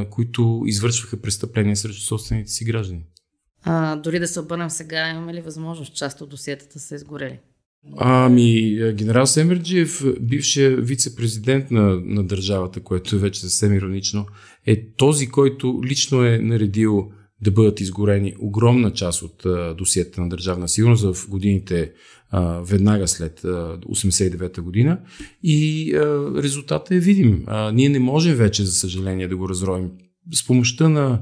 които 0.09 0.63
извършваха 0.65 1.21
престъпления 1.21 1.75
срещу 1.75 2.01
собствените 2.01 2.51
си 2.51 2.65
граждани. 2.65 3.05
А, 3.63 3.95
дори 3.95 4.19
да 4.19 4.27
се 4.27 4.39
обърнем 4.39 4.69
сега, 4.69 5.09
имаме 5.09 5.33
ли 5.33 5.41
възможност 5.41 5.95
част 5.95 6.21
от 6.21 6.29
досиетата 6.29 6.79
са 6.79 6.95
изгорели? 6.95 7.39
Ами, 7.97 8.77
генерал 8.93 9.27
Семерджиев, 9.27 10.03
бившия 10.21 10.77
вице-президент 10.77 11.71
на, 11.71 12.01
на 12.05 12.23
държавата, 12.23 12.79
което 12.79 13.15
е 13.15 13.19
вече 13.19 13.41
съвсем 13.41 13.73
иронично, 13.73 14.25
е 14.65 14.91
този, 14.91 15.27
който 15.27 15.81
лично 15.85 16.25
е 16.25 16.37
наредил 16.37 17.11
да 17.41 17.51
бъдат 17.51 17.81
изгорени 17.81 18.35
огромна 18.39 18.93
част 18.93 19.21
от 19.21 19.45
а, 19.45 19.73
досиета 19.73 20.21
на 20.21 20.29
държавна 20.29 20.69
сигурност 20.69 21.03
в 21.03 21.29
годините 21.29 21.91
а, 22.29 22.61
веднага 22.61 23.07
след 23.07 23.45
а, 23.45 23.79
89-та 23.79 24.61
година 24.61 24.99
и 25.43 25.91
резултатът 26.37 26.91
е 26.91 26.99
видим. 26.99 27.45
Ние 27.73 27.89
не 27.89 27.99
можем 27.99 28.35
вече, 28.35 28.65
за 28.65 28.71
съжаление, 28.71 29.27
да 29.27 29.37
го 29.37 29.49
разровим. 29.49 29.91
С 30.33 30.47
помощта 30.47 30.89
на, 30.89 31.21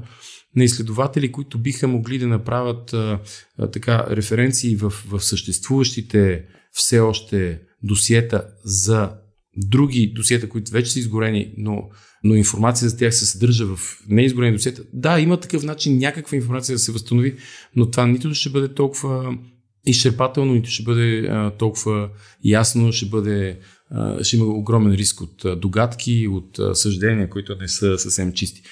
на 0.56 0.64
изследователи, 0.64 1.32
които 1.32 1.58
биха 1.58 1.88
могли 1.88 2.18
да 2.18 2.26
направят 2.26 2.92
а, 2.92 3.20
а, 3.58 3.70
така 3.70 4.06
референции 4.10 4.76
в, 4.76 4.92
в 5.08 5.20
съществуващите 5.20 6.44
все 6.72 7.00
още 7.00 7.60
досиета 7.82 8.46
за 8.64 9.12
други 9.56 10.12
досиета, 10.16 10.48
които 10.48 10.72
вече 10.72 10.90
са 10.90 10.98
изгорени, 10.98 11.54
но, 11.58 11.88
но 12.24 12.34
информация 12.34 12.88
за 12.88 12.96
тях 12.96 13.14
се 13.14 13.26
съдържа 13.26 13.66
в 13.66 13.98
неизгорени 14.08 14.52
досиета. 14.52 14.82
Да, 14.92 15.20
има 15.20 15.40
такъв 15.40 15.62
начин 15.62 15.98
някаква 15.98 16.36
информация 16.36 16.74
да 16.74 16.78
се 16.78 16.92
възстанови, 16.92 17.36
но 17.76 17.90
това 17.90 18.06
нито 18.06 18.34
ще 18.34 18.50
бъде 18.50 18.74
толкова 18.74 19.38
изчерпателно, 19.86 20.54
нито 20.54 20.70
ще 20.70 20.82
бъде 20.82 21.18
а, 21.18 21.50
толкова 21.50 22.10
ясно, 22.44 22.92
ще 22.92 23.06
бъде 23.06 23.58
ще 24.22 24.36
има 24.36 24.46
огромен 24.46 24.92
риск 24.92 25.20
от 25.20 25.60
догадки, 25.60 26.28
от 26.28 26.58
съждения, 26.78 27.30
които 27.30 27.56
не 27.60 27.68
са 27.68 27.98
съвсем 27.98 28.32
чисти. 28.32 28.62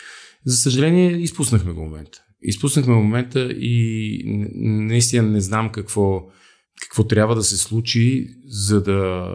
За 0.47 0.57
съжаление, 0.57 1.13
изпуснахме 1.13 1.73
го 1.73 1.81
момента. 1.81 2.23
Изпуснахме 2.43 2.95
момента 2.95 3.41
и 3.53 4.23
наистина 4.55 5.23
не 5.23 5.41
знам 5.41 5.73
какво, 5.73 6.23
какво 6.83 7.05
трябва 7.05 7.35
да 7.35 7.43
се 7.43 7.57
случи, 7.57 8.27
за 8.45 8.83
да 8.83 9.31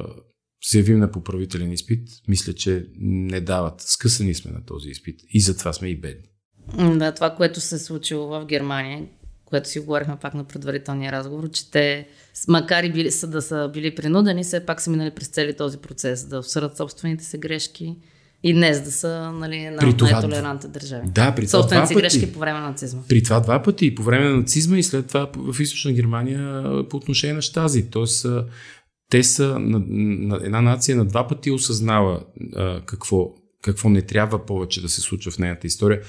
се 0.62 0.78
явим 0.78 1.00
на 1.00 1.12
поправителен 1.12 1.72
изпит. 1.72 2.10
Мисля, 2.28 2.54
че 2.54 2.86
не 3.00 3.42
дават. 3.42 3.82
Скъсани 3.82 4.34
сме 4.34 4.52
на 4.52 4.66
този 4.66 4.90
изпит 4.90 5.20
и 5.30 5.42
затова 5.42 5.74
сме 5.74 5.88
и 5.88 6.00
бедни. 6.00 6.28
Да, 6.98 7.12
това, 7.12 7.36
което 7.36 7.62
се 7.62 7.76
е 7.76 7.80
случило 7.80 8.28
в 8.28 8.46
Германия, 8.46 9.08
което 9.46 9.70
си 9.70 9.80
говорихме 9.80 10.18
пак 10.22 10.34
на 10.34 10.44
предварителния 10.44 11.12
разговор, 11.12 11.52
че 11.52 11.72
те, 11.72 12.08
макар 12.48 12.84
и 12.84 12.92
били, 12.92 13.12
са, 13.12 13.28
да 13.28 13.42
са 13.42 13.70
били 13.74 13.96
принудени, 13.96 14.44
все 14.44 14.66
пак 14.66 14.82
са 14.82 14.92
минали 14.92 15.12
през 15.12 15.28
цели 15.28 15.58
този 15.58 15.78
процес, 15.78 16.28
да 16.28 16.40
обсъдят 16.40 16.78
собствените 16.78 17.24
си 17.24 17.38
грешки 17.38 17.96
и 18.48 18.54
днес 18.54 18.82
да 18.82 18.92
са 18.92 19.32
нали, 19.32 19.64
на 19.64 19.82
най-толерантни 19.82 20.70
държави. 20.70 21.08
Да, 21.08 21.36
при 21.36 21.48
това 21.48 21.60
собствените 21.60 21.88
си 21.88 21.96
грешки 21.96 22.34
по 22.34 22.40
време 22.40 22.60
на 22.60 22.66
нацизма. 22.68 23.02
При 23.10 23.24
това 23.24 23.40
два 23.40 23.64
пъти, 23.64 23.86
и 23.86 23.96
по 23.96 24.04
време 24.04 24.30
на 24.30 24.38
нацизма 24.38 24.78
и 24.78 24.84
след 24.84 25.08
това 25.08 25.30
в 25.36 25.60
източна 25.60 25.94
Германия 25.94 26.64
по 26.90 26.98
отношение 26.98 27.34
на 27.34 27.42
Штази. 27.42 27.90
Тоест, 27.90 28.26
те 29.10 29.24
са 29.24 29.60
на, 29.60 29.80
на 29.88 30.40
една 30.44 30.62
нация 30.62 30.98
на 30.98 31.06
два 31.06 31.28
пъти 31.28 31.52
осъзнава 31.52 32.24
а, 32.56 32.82
какво, 32.86 33.28
какво 33.64 33.90
не 33.90 34.02
трябва 34.02 34.46
повече 34.46 34.82
да 34.82 34.90
се 34.90 35.02
случва 35.02 35.32
в 35.32 35.40
нейната 35.40 35.68
история. 35.68 36.02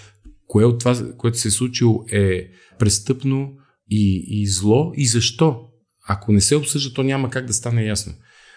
Кое 0.46 0.64
от 0.64 0.78
това, 0.78 0.96
което 1.18 1.38
се 1.38 1.48
е 1.48 1.50
случило 1.50 2.04
е 2.12 2.48
престъпно 2.78 3.52
и, 3.90 4.24
и 4.28 4.46
зло 4.46 4.92
и 4.96 5.06
защо. 5.06 5.60
Ако 6.08 6.32
не 6.32 6.40
се 6.40 6.56
обсъжда, 6.56 6.94
то 6.94 7.02
няма 7.02 7.30
как 7.30 7.46
да 7.46 7.54
стане 7.54 7.84
ясно. 7.84 8.12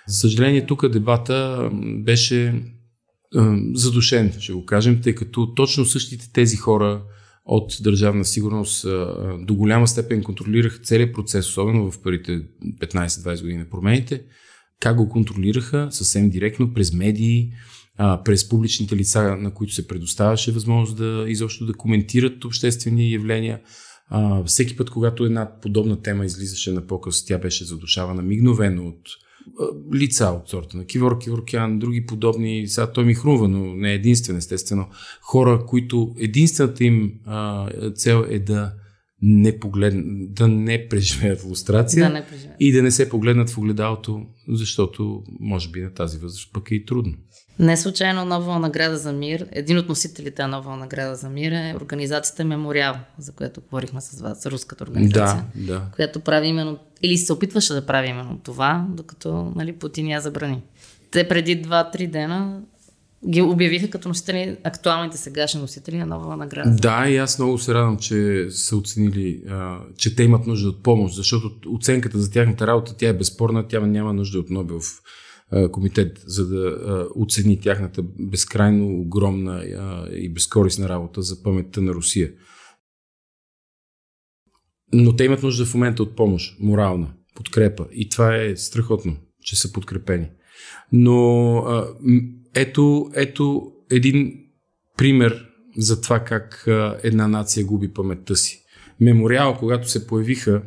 За 0.08 0.18
съжаление, 0.18 0.66
тук 0.66 0.88
дебата 0.88 1.70
беше 2.04 2.54
задушен, 3.74 4.34
ще 4.40 4.54
го 4.54 4.66
кажем, 4.66 5.02
тъй 5.02 5.16
като 5.16 5.54
точно 5.54 5.86
същите 5.86 6.32
тези 6.34 6.58
хора 6.58 7.04
от 7.46 7.78
държавна 7.82 8.26
сигурност 8.26 8.86
до 9.40 9.56
голяма 9.56 9.88
степен 9.88 10.24
контролираха 10.24 10.80
целият 10.80 11.16
процес, 11.16 11.48
особено 11.48 11.92
в 11.92 12.02
първите 12.02 12.42
15-20 12.80 13.42
години 13.42 13.60
на 13.60 13.70
промените. 13.70 14.24
Как 14.80 14.98
го 14.98 15.10
контролираха? 15.10 15.88
Съвсем 15.92 16.30
директно, 16.30 16.74
през 16.74 16.94
медии, 16.94 17.52
през 18.26 18.50
публичните 18.50 18.96
лица, 18.96 19.36
на 19.36 19.54
които 19.54 19.74
се 19.74 19.88
предоставяше 19.88 20.52
възможност 20.52 20.98
да 20.98 21.26
изобщо 21.28 21.66
да 21.66 21.74
коментират 21.74 22.46
обществени 22.46 23.12
явления. 23.12 23.60
Всеки 24.46 24.78
път, 24.78 24.90
когато 24.90 25.26
една 25.26 25.60
подобна 25.62 26.02
тема 26.02 26.26
излизаше 26.26 26.72
на 26.72 26.88
показ, 26.88 27.26
тя 27.26 27.38
беше 27.38 27.66
задушавана 27.66 28.22
мигновено 28.22 28.88
от 28.88 29.02
лица 29.94 30.26
от 30.26 30.50
сорта 30.50 30.78
на 30.78 30.86
Кивор 30.86 31.20
Киворкян, 31.20 31.80
други 31.80 32.06
подобни. 32.06 32.68
Сега 32.68 32.92
той 32.92 33.06
ми 33.06 33.14
хрумва, 33.14 33.48
но 33.48 33.76
не 33.76 33.92
е 33.92 33.96
единствен, 33.96 34.38
естествено. 34.38 34.88
Хора, 35.22 35.66
които 35.68 36.16
единствената 36.20 36.84
им 36.84 37.14
а, 37.26 37.70
цел 37.92 38.26
е 38.30 38.40
да 38.40 38.74
не 39.22 39.60
поглед... 39.60 39.94
да 40.34 40.48
не 40.48 40.88
преживеят 40.88 41.44
лустрация 41.44 42.08
да 42.08 42.14
не 42.14 42.26
преживеят. 42.26 42.58
и 42.60 42.72
да 42.72 42.84
не 42.84 42.92
се 42.92 43.10
погледнат 43.10 43.50
в 43.50 43.58
огледалото, 43.58 44.26
защото 44.48 45.24
може 45.40 45.70
би 45.70 45.82
на 45.82 45.94
тази 45.94 46.18
възраст 46.18 46.54
пък 46.54 46.72
е 46.72 46.76
и 46.76 46.86
трудно. 46.86 47.14
Не 47.60 47.78
случайно 47.78 48.26
нова 48.26 48.60
награда 48.60 48.98
за 48.98 49.14
мир, 49.14 49.48
един 49.52 49.78
от 49.78 49.90
носителите 49.90 50.42
на 50.42 50.48
нова 50.48 50.78
награда 50.78 51.16
за 51.16 51.30
мир 51.30 51.52
е 51.52 51.76
организацията 51.82 52.46
Мемориал, 52.46 52.96
за 53.18 53.32
която 53.32 53.62
говорихме 53.62 54.02
с 54.02 54.22
вас, 54.22 54.46
руската 54.46 54.84
организация, 54.84 55.46
да, 55.56 55.74
да. 55.74 55.82
която 55.96 56.20
прави 56.20 56.48
именно, 56.48 56.78
или 57.02 57.18
се 57.18 57.34
опитваше 57.34 57.74
да 57.74 57.86
прави 57.86 58.08
именно 58.08 58.40
това, 58.44 58.86
докато 58.90 59.52
нали, 59.56 59.74
Путин 59.74 60.08
я 60.08 60.22
забрани. 60.22 60.62
Те 61.12 61.28
преди 61.28 61.64
2-3 61.64 62.08
дена 62.08 62.62
ги 63.28 63.42
обявиха 63.42 63.90
като 63.90 64.08
носители, 64.08 64.58
актуалните 64.64 65.18
сегашни 65.18 65.62
носители 65.62 65.98
на 65.98 66.06
нова 66.06 66.38
награда. 66.38 66.76
Да, 66.76 67.10
и 67.10 67.18
аз 67.18 67.40
много 67.40 67.58
се 67.58 67.74
радвам, 67.74 67.98
че 67.98 68.48
са 68.50 68.76
оценили, 68.76 69.42
а, 69.50 69.78
че 69.98 70.16
те 70.16 70.24
имат 70.24 70.48
нужда 70.48 70.70
от 70.70 70.84
помощ, 70.84 71.16
защото 71.16 71.52
оценката 71.76 72.20
за 72.20 72.32
тяхната 72.32 72.68
работа, 72.68 72.96
тя 72.98 73.10
е 73.10 73.14
безспорна, 73.14 73.68
тя 73.68 73.80
няма 73.80 74.14
нужда 74.14 74.40
от 74.40 74.50
Нобелов 74.50 75.02
комитет, 75.72 76.22
за 76.26 76.48
да 76.48 76.78
оцени 77.16 77.60
тяхната 77.60 78.04
безкрайно 78.20 79.00
огромна 79.00 79.64
и 80.12 80.30
безкорисна 80.34 80.90
работа 80.90 81.22
за 81.22 81.44
паметта 81.44 81.82
на 81.82 81.94
Русия. 81.94 82.32
Но 84.94 85.16
те 85.16 85.24
имат 85.24 85.44
нужда 85.44 85.66
в 85.66 85.74
момента 85.74 86.04
от 86.04 86.16
помощ, 86.16 86.60
морална, 86.60 87.14
подкрепа. 87.36 87.88
И 87.92 88.10
това 88.10 88.36
е 88.36 88.56
страхотно, 88.56 89.16
че 89.42 89.56
са 89.56 89.72
подкрепени. 89.74 90.30
Но 90.92 91.64
ето, 92.56 93.12
ето 93.16 93.72
един 93.92 94.40
пример 94.98 95.46
за 95.78 96.02
това 96.02 96.20
как 96.20 96.64
една 97.04 97.28
нация 97.28 97.66
губи 97.66 97.94
паметта 97.94 98.36
си. 98.36 98.64
Мемориал, 99.00 99.58
когато 99.58 99.90
се 99.90 100.08
появиха, 100.08 100.62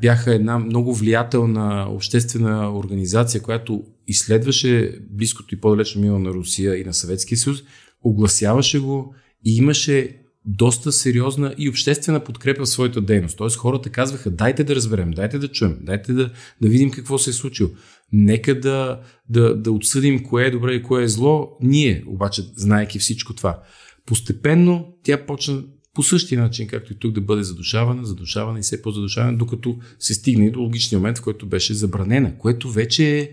бяха 0.00 0.34
една 0.34 0.58
много 0.58 0.94
влиятелна 0.94 1.86
обществена 1.90 2.78
организация, 2.78 3.42
която 3.42 3.84
изследваше 4.08 4.98
близкото 5.10 5.54
и 5.54 5.60
по-далечно 5.60 6.00
минало 6.00 6.18
на 6.18 6.30
Русия 6.30 6.76
и 6.76 6.84
на 6.84 6.94
Съветския 6.94 7.38
съюз, 7.38 7.62
огласяваше 8.04 8.78
го 8.78 9.14
и 9.44 9.56
имаше 9.56 10.16
доста 10.44 10.92
сериозна 10.92 11.54
и 11.58 11.68
обществена 11.68 12.24
подкрепа 12.24 12.62
в 12.62 12.68
своята 12.68 13.00
дейност. 13.00 13.38
Тоест 13.38 13.56
хората 13.56 13.90
казваха, 13.90 14.30
дайте 14.30 14.64
да 14.64 14.74
разберем, 14.74 15.10
дайте 15.10 15.38
да 15.38 15.48
чуем, 15.48 15.78
дайте 15.80 16.12
да, 16.12 16.30
да 16.60 16.68
видим 16.68 16.90
какво 16.90 17.18
се 17.18 17.30
е 17.30 17.32
случило. 17.32 17.70
Нека 18.12 18.60
да, 18.60 19.00
да, 19.28 19.54
да 19.54 19.72
отсъдим 19.72 20.22
кое 20.22 20.44
е 20.44 20.50
добре 20.50 20.74
и 20.74 20.82
кое 20.82 21.02
е 21.02 21.08
зло, 21.08 21.56
ние, 21.60 22.04
обаче, 22.06 22.42
знаеки 22.56 22.98
всичко 22.98 23.34
това. 23.34 23.62
Постепенно 24.06 24.94
тя 25.02 25.26
почна 25.26 25.62
по 25.94 26.02
същия 26.02 26.40
начин, 26.40 26.68
както 26.68 26.92
и 26.92 26.96
тук 26.96 27.12
да 27.12 27.20
бъде 27.20 27.42
задушавана, 27.42 28.04
задушавана 28.04 28.58
и 28.58 28.62
все 28.62 28.82
по-задушавана, 28.82 29.38
докато 29.38 29.78
се 29.98 30.14
стигне 30.14 30.50
до 30.50 30.60
логичния 30.60 30.98
момент, 30.98 31.18
в 31.18 31.22
който 31.22 31.46
беше 31.46 31.74
забранена, 31.74 32.38
което 32.38 32.70
вече 32.70 33.18
е 33.18 33.30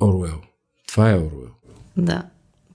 Оруел. 0.00 0.40
Това 0.88 1.10
е 1.10 1.14
Оруел. 1.14 1.50
Да. 1.96 2.22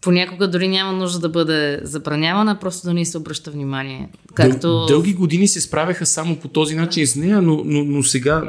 Понякога 0.01 0.47
дори 0.47 0.67
няма 0.67 0.91
нужда 0.91 1.19
да 1.19 1.29
бъде 1.29 1.79
забранявана, 1.83 2.59
просто 2.59 2.87
да 2.87 2.93
ни 2.93 3.05
се 3.05 3.17
обръща 3.17 3.51
внимание. 3.51 4.09
Както... 4.33 4.67
Дъл, 4.67 4.85
дълги 4.85 5.13
години 5.13 5.47
се 5.47 5.61
справяха 5.61 6.05
само 6.05 6.35
по 6.35 6.47
този 6.47 6.75
начин 6.75 7.07
с 7.07 7.15
нея, 7.15 7.41
но, 7.41 7.61
но, 7.65 7.83
но, 7.83 8.03
сега, 8.03 8.43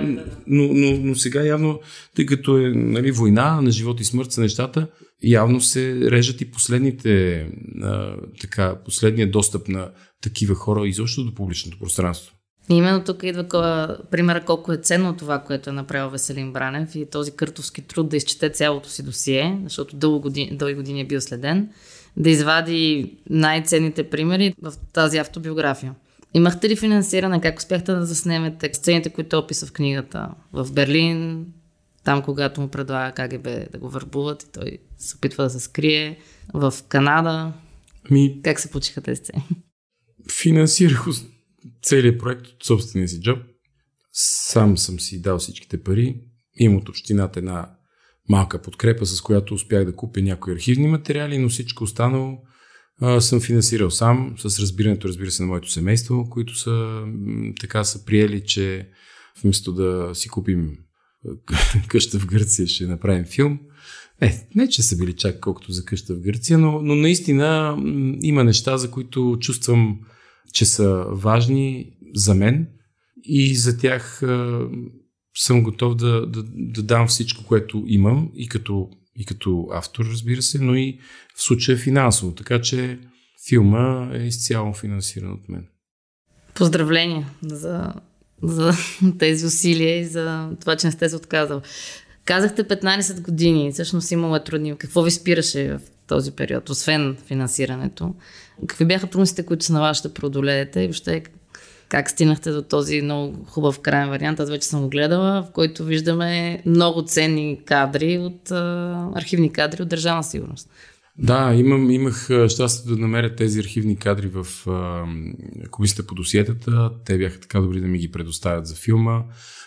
но, 0.47 0.69
но, 0.73 0.99
но 1.01 1.15
сега 1.15 1.43
явно, 1.43 1.81
тъй 2.17 2.27
като 2.27 2.59
е 2.59 2.69
нали, 2.75 3.11
война 3.11 3.61
на 3.61 3.71
живот 3.71 4.01
и 4.01 4.05
смърт 4.05 4.33
са 4.33 4.41
нещата, 4.41 4.87
явно 5.23 5.61
се 5.61 6.11
режат 6.11 6.41
и 6.41 6.51
последните, 6.51 7.37
а, 7.83 8.17
така, 8.41 8.77
последния 8.85 9.31
достъп 9.31 9.69
на 9.69 9.91
такива 10.23 10.55
хора 10.55 10.89
изобщо 10.89 11.25
до 11.25 11.35
публичното 11.35 11.79
пространство. 11.79 12.34
И 12.71 12.75
именно 12.75 13.05
тук 13.05 13.23
идва 13.23 13.49
коя, 13.49 13.97
примера 14.11 14.45
колко 14.45 14.73
е 14.73 14.77
ценно 14.77 15.17
това, 15.17 15.39
което 15.39 15.71
е 15.71 15.73
направил 15.73 16.11
Веселин 16.11 16.53
Бранев 16.53 16.95
и 16.95 17.07
този 17.11 17.33
къртовски 17.33 17.83
труд 17.83 18.09
да 18.09 18.17
изчете 18.17 18.51
цялото 18.51 18.89
си 18.89 19.03
досие, 19.03 19.59
защото 19.65 19.97
дълго 19.97 20.21
години, 20.21 20.57
дълги 20.57 20.75
години 20.75 21.01
е 21.01 21.07
бил 21.07 21.21
следен, 21.21 21.69
да 22.17 22.31
извади 22.31 23.13
най-ценните 23.31 24.11
примери 24.11 24.55
в 24.63 24.73
тази 24.93 25.19
автобиография. 25.19 25.95
Имахте 26.35 26.69
ли 26.69 26.77
финансиране? 26.77 27.41
Как 27.41 27.59
успяхте 27.59 27.93
да 27.93 28.07
заснемете 28.07 28.71
сцените, 28.73 29.11
които 29.11 29.39
описа 29.39 29.67
в 29.67 29.73
книгата? 29.73 30.29
В 30.53 30.73
Берлин, 30.73 31.47
там 32.05 32.23
когато 32.23 32.61
му 32.61 32.69
предлага 32.69 33.13
КГБ 33.13 33.49
да 33.73 33.79
го 33.79 33.89
върбуват 33.89 34.43
и 34.43 34.53
той 34.53 34.79
се 34.99 35.17
опитва 35.17 35.45
да 35.45 35.51
се 35.51 35.61
скрие. 35.61 36.19
В 36.55 36.75
Канада. 36.89 37.53
Ми... 38.11 38.43
Как 38.43 38.61
се 38.61 38.71
получиха 38.71 39.01
тези 39.01 39.17
сцени? 39.17 39.49
Финансирах 40.33 41.07
целият 41.85 42.19
проект 42.19 42.47
от 42.47 42.65
собствения 42.65 43.09
си 43.09 43.21
джоб. 43.21 43.39
Сам 44.13 44.79
съм 44.79 45.01
си 45.01 45.23
дал 45.23 45.39
всичките 45.39 45.83
пари. 45.83 46.21
Имам 46.57 46.79
от 46.79 46.89
общината 46.89 47.39
една 47.39 47.71
малка 48.29 48.63
подкрепа, 48.63 49.07
с 49.07 49.21
която 49.21 49.55
успях 49.55 49.85
да 49.85 49.97
купя 49.97 50.23
някои 50.23 50.53
архивни 50.53 50.87
материали, 50.87 51.39
но 51.39 51.49
всичко 51.49 51.85
останало 51.85 52.39
а, 53.01 53.21
съм 53.21 53.41
финансирал 53.41 53.91
сам, 53.91 54.35
с 54.39 54.59
разбирането, 54.61 55.09
разбира 55.09 55.31
се, 55.31 55.43
на 55.43 55.49
моето 55.49 55.71
семейство, 55.71 56.31
които 56.31 56.59
са 56.59 57.05
така 57.61 57.85
са 57.85 58.05
приели, 58.05 58.45
че 58.45 58.89
вместо 59.43 59.73
да 59.73 60.11
си 60.15 60.29
купим 60.29 60.79
къща 61.89 62.19
в 62.19 62.27
Гърция 62.27 62.67
ще 62.67 62.87
направим 62.87 63.25
филм. 63.25 63.59
Е, 64.21 64.49
не, 64.55 64.69
че 64.69 64.83
са 64.83 64.97
били 64.97 65.13
чак 65.13 65.41
колкото 65.41 65.73
за 65.73 65.85
къща 65.85 66.15
в 66.15 66.21
Гърция, 66.21 66.59
но, 66.59 66.83
но 66.83 66.95
наистина 66.95 67.77
има 68.23 68.45
неща, 68.45 68.77
за 68.77 68.91
които 68.91 69.37
чувствам, 69.41 70.01
че 70.55 70.65
са 70.65 71.05
важни 71.09 71.93
за 72.15 72.35
мен 72.35 72.67
и 73.25 73.57
за 73.57 73.79
тях 73.79 74.23
съм 75.37 75.63
готов 75.63 75.95
да, 75.95 76.27
да, 76.27 76.45
да 76.55 76.83
дам 76.83 77.09
всичко, 77.09 77.45
което 77.45 77.85
имам 77.87 78.31
и 78.35 78.49
като, 78.49 78.91
и 79.19 79.25
като 79.25 79.69
автор, 79.73 80.05
разбира 80.05 80.43
се, 80.43 80.59
но 80.59 80.75
и 80.75 80.99
в 81.37 81.43
случая 81.43 81.79
финансово. 81.79 82.35
Така 82.35 82.61
че 82.61 82.99
филма 83.49 84.11
е 84.15 84.19
изцяло 84.19 84.73
финансиран 84.73 85.33
от 85.33 85.49
мен. 85.49 85.67
Поздравления 86.55 87.31
за, 87.43 87.93
за 88.43 88.73
тези 89.19 89.47
усилия 89.47 89.99
и 89.99 90.05
за 90.05 90.51
това, 90.61 90.77
че 90.77 90.87
не 90.87 90.93
сте 90.93 91.09
се 91.09 91.17
отказал. 91.17 91.63
Казахте 92.25 92.65
15 92.65 93.21
години, 93.21 93.73
всъщност 93.73 94.11
имало 94.11 94.37
е 94.37 94.45
трудни. 94.45 94.77
Какво 94.79 95.03
ви 95.03 95.11
спираше 95.11 95.79
в 95.79 95.81
този 96.07 96.31
период, 96.31 96.71
освен 96.71 97.17
финансирането? 97.27 98.15
Какви 98.67 98.85
бяха 98.85 99.07
трудностите, 99.07 99.47
които 99.47 99.65
са 99.65 99.73
на 99.73 99.81
вас 99.81 100.03
да 100.03 100.15
преодолеете 100.15 100.81
и 100.81 100.87
въобще 100.87 101.23
как 101.89 102.11
стигнахте 102.11 102.51
до 102.51 102.63
този 102.63 103.03
много 103.03 103.45
хубав 103.49 103.81
крайен 103.81 104.09
вариант? 104.09 104.41
Аз 104.41 104.51
вече 104.51 104.69
съм 104.69 104.83
го 104.83 104.89
гледала, 104.89 105.43
в 105.43 105.53
който 105.53 105.85
виждаме 105.85 106.63
много 106.67 107.03
ценни 107.03 107.61
кадри 107.65 108.19
от 108.19 108.51
архивни 109.15 109.53
кадри 109.53 109.83
от 109.83 109.89
Държавна 109.89 110.25
сигурност. 110.25 110.71
Да, 111.19 111.55
имам, 111.55 111.91
имах 111.91 112.29
щастието 112.49 112.95
да 112.95 113.01
намеря 113.01 113.35
тези 113.35 113.61
архивни 113.61 113.97
кадри 113.97 114.29
в 114.29 114.47
а, 114.69 115.05
комисията 115.71 116.07
по 116.07 116.15
досиетата. 116.15 116.91
Те 117.05 117.19
бяха 117.19 117.41
така 117.41 117.61
добри 117.61 117.81
да 117.81 117.87
ми 117.87 117.99
ги 117.99 118.11
предоставят 118.11 118.67
за 118.67 118.75
филма. 118.75 119.23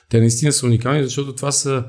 Те 0.10 0.20
наистина 0.20 0.52
са 0.52 0.66
уникални, 0.66 1.04
защото 1.04 1.36
това 1.36 1.52
са 1.52 1.86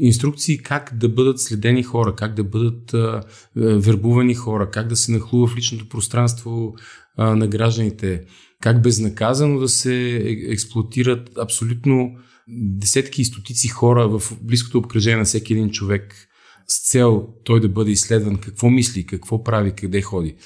инструкции 0.00 0.58
как 0.58 0.92
да 0.96 1.08
бъдат 1.08 1.40
следени 1.40 1.82
хора, 1.82 2.14
как 2.14 2.34
да 2.34 2.44
бъдат 2.44 2.94
а, 2.94 3.22
вербувани 3.56 4.34
хора, 4.34 4.70
как 4.70 4.88
да 4.88 4.96
се 4.96 5.12
нахлува 5.12 5.46
в 5.46 5.56
личното 5.56 5.88
пространство 5.88 6.74
а, 7.16 7.36
на 7.36 7.48
гражданите, 7.48 8.24
как 8.60 8.82
безнаказано 8.82 9.58
да 9.58 9.68
се 9.68 10.16
е, 10.16 10.52
експлуатират 10.52 11.30
абсолютно 11.38 12.10
десетки 12.48 13.22
и 13.22 13.24
стотици 13.24 13.68
хора 13.68 14.08
в 14.08 14.22
близкото 14.42 14.78
обкръжение 14.78 15.18
на 15.18 15.24
всеки 15.24 15.52
един 15.52 15.70
човек 15.70 16.28
с 16.68 16.90
цел 16.90 17.28
той 17.44 17.60
да 17.60 17.68
бъде 17.68 17.90
изследван 17.90 18.36
какво 18.36 18.70
мисли, 18.70 19.06
какво 19.06 19.42
прави, 19.42 19.72
къде 19.72 20.02
ходи. 20.02 20.36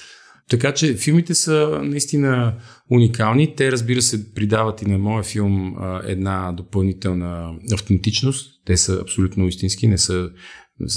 Така 0.49 0.73
че 0.73 0.95
филмите 0.95 1.35
са 1.35 1.79
наистина 1.83 2.53
уникални. 2.89 3.55
Те, 3.55 3.71
разбира 3.71 4.01
се, 4.01 4.33
придават 4.33 4.81
и 4.81 4.85
на 4.85 4.97
моя 4.97 5.23
филм 5.23 5.75
а, 5.79 6.01
една 6.05 6.51
допълнителна 6.51 7.53
автентичност. 7.73 8.61
Те 8.65 8.77
са 8.77 8.99
абсолютно 9.01 9.47
истински, 9.47 9.87
не 9.87 9.97
са 9.97 10.29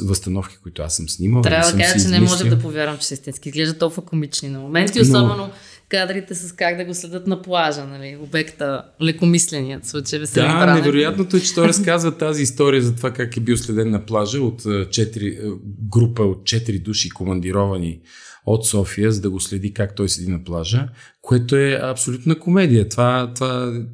възстановки, 0.05 0.57
които 0.63 0.83
аз 0.83 0.97
съм 0.97 1.09
снимал. 1.09 1.43
Трябва 1.43 1.73
да 1.73 1.79
кажа, 1.79 2.05
че 2.05 2.09
не 2.09 2.21
може 2.21 2.45
да 2.45 2.59
повярвам, 2.59 2.99
че 2.99 3.07
са 3.07 3.15
истински. 3.15 3.49
Изглежда 3.49 3.79
толкова 3.79 4.05
комични 4.05 4.49
на 4.49 4.61
моменти, 4.61 5.01
особено 5.01 5.37
Но... 5.37 5.51
кадрите 5.89 6.35
с 6.35 6.53
как 6.53 6.77
да 6.77 6.85
го 6.85 6.95
следят 6.95 7.27
на 7.27 7.43
плажа, 7.43 7.85
нали? 7.85 8.19
обекта, 8.23 8.85
лекомисленият 9.03 9.87
случай. 9.87 10.19
Да, 10.19 10.27
Бранев. 10.35 10.85
невероятното 10.85 11.37
е, 11.37 11.41
че 11.41 11.55
той 11.55 11.69
разказва 11.69 12.19
тази 12.19 12.43
история 12.43 12.83
за 12.83 12.97
това 12.97 13.11
как 13.11 13.37
е 13.37 13.41
бил 13.41 13.57
следен 13.57 13.91
на 13.91 14.07
плажа 14.07 14.41
от 14.41 14.63
4, 14.63 15.59
група 15.89 16.23
от 16.23 16.43
4 16.43 16.83
души 16.83 17.11
командировани 17.11 18.01
от 18.47 18.67
София, 18.67 19.13
за 19.13 19.21
да 19.21 19.31
го 19.31 19.41
следи 19.41 19.75
как 19.75 19.95
той 19.95 20.09
седи 20.09 20.31
на 20.31 20.45
плажа, 20.45 20.89
което 21.23 21.57
е 21.57 21.81
абсолютна 21.83 22.39
комедия. 22.39 22.89
Това, 22.89 23.33
това 23.35 23.85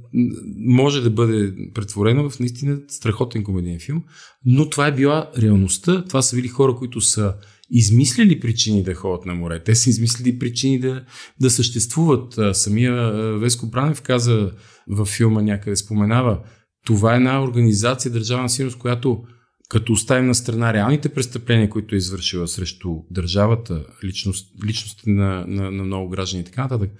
може 0.59 1.03
да 1.03 1.11
бъде 1.11 1.55
претворено 1.75 2.31
в 2.31 2.41
наистина 2.41 2.79
страхотен 2.89 3.45
комедиен 3.45 3.79
филм, 3.81 4.03
но 4.45 4.71
това 4.71 4.87
е 4.87 4.95
била 4.95 5.31
реалността. 5.39 6.05
Това 6.05 6.23
са 6.23 6.37
били 6.37 6.49
хора, 6.49 6.75
които 6.75 7.01
са 7.01 7.35
измислили 7.71 8.41
причини 8.41 8.83
да 8.83 8.95
ходят 8.95 9.27
на 9.27 9.35
море. 9.35 9.63
Те 9.65 9.75
са 9.75 9.91
измислили 9.91 10.39
причини 10.39 10.79
да, 10.79 11.05
да 11.41 11.51
съществуват. 11.51 12.57
Самия 12.57 13.13
Веско 13.39 13.67
Бранев 13.67 14.03
каза 14.03 14.51
във 14.89 15.09
филма 15.09 15.43
някъде, 15.43 15.77
споменава, 15.77 16.38
това 16.87 17.12
е 17.12 17.17
една 17.17 17.45
организация, 17.45 18.12
държавна 18.12 18.49
сигурност, 18.49 18.79
която 18.79 19.25
като 19.73 19.93
оставим 19.93 20.27
на 20.27 20.35
страна 20.35 20.73
реалните 20.73 21.09
престъпления, 21.09 21.71
които 21.71 21.95
е 21.95 21.99
извършила 21.99 22.49
срещу 22.49 22.91
държавата, 23.11 23.85
личност, 24.05 24.65
личности 24.67 25.11
на, 25.11 25.45
на, 25.49 25.71
на 25.71 25.85
много 25.85 26.09
граждани 26.09 26.43
и 26.43 26.45
така 26.45 26.63
нататък, 26.63 26.91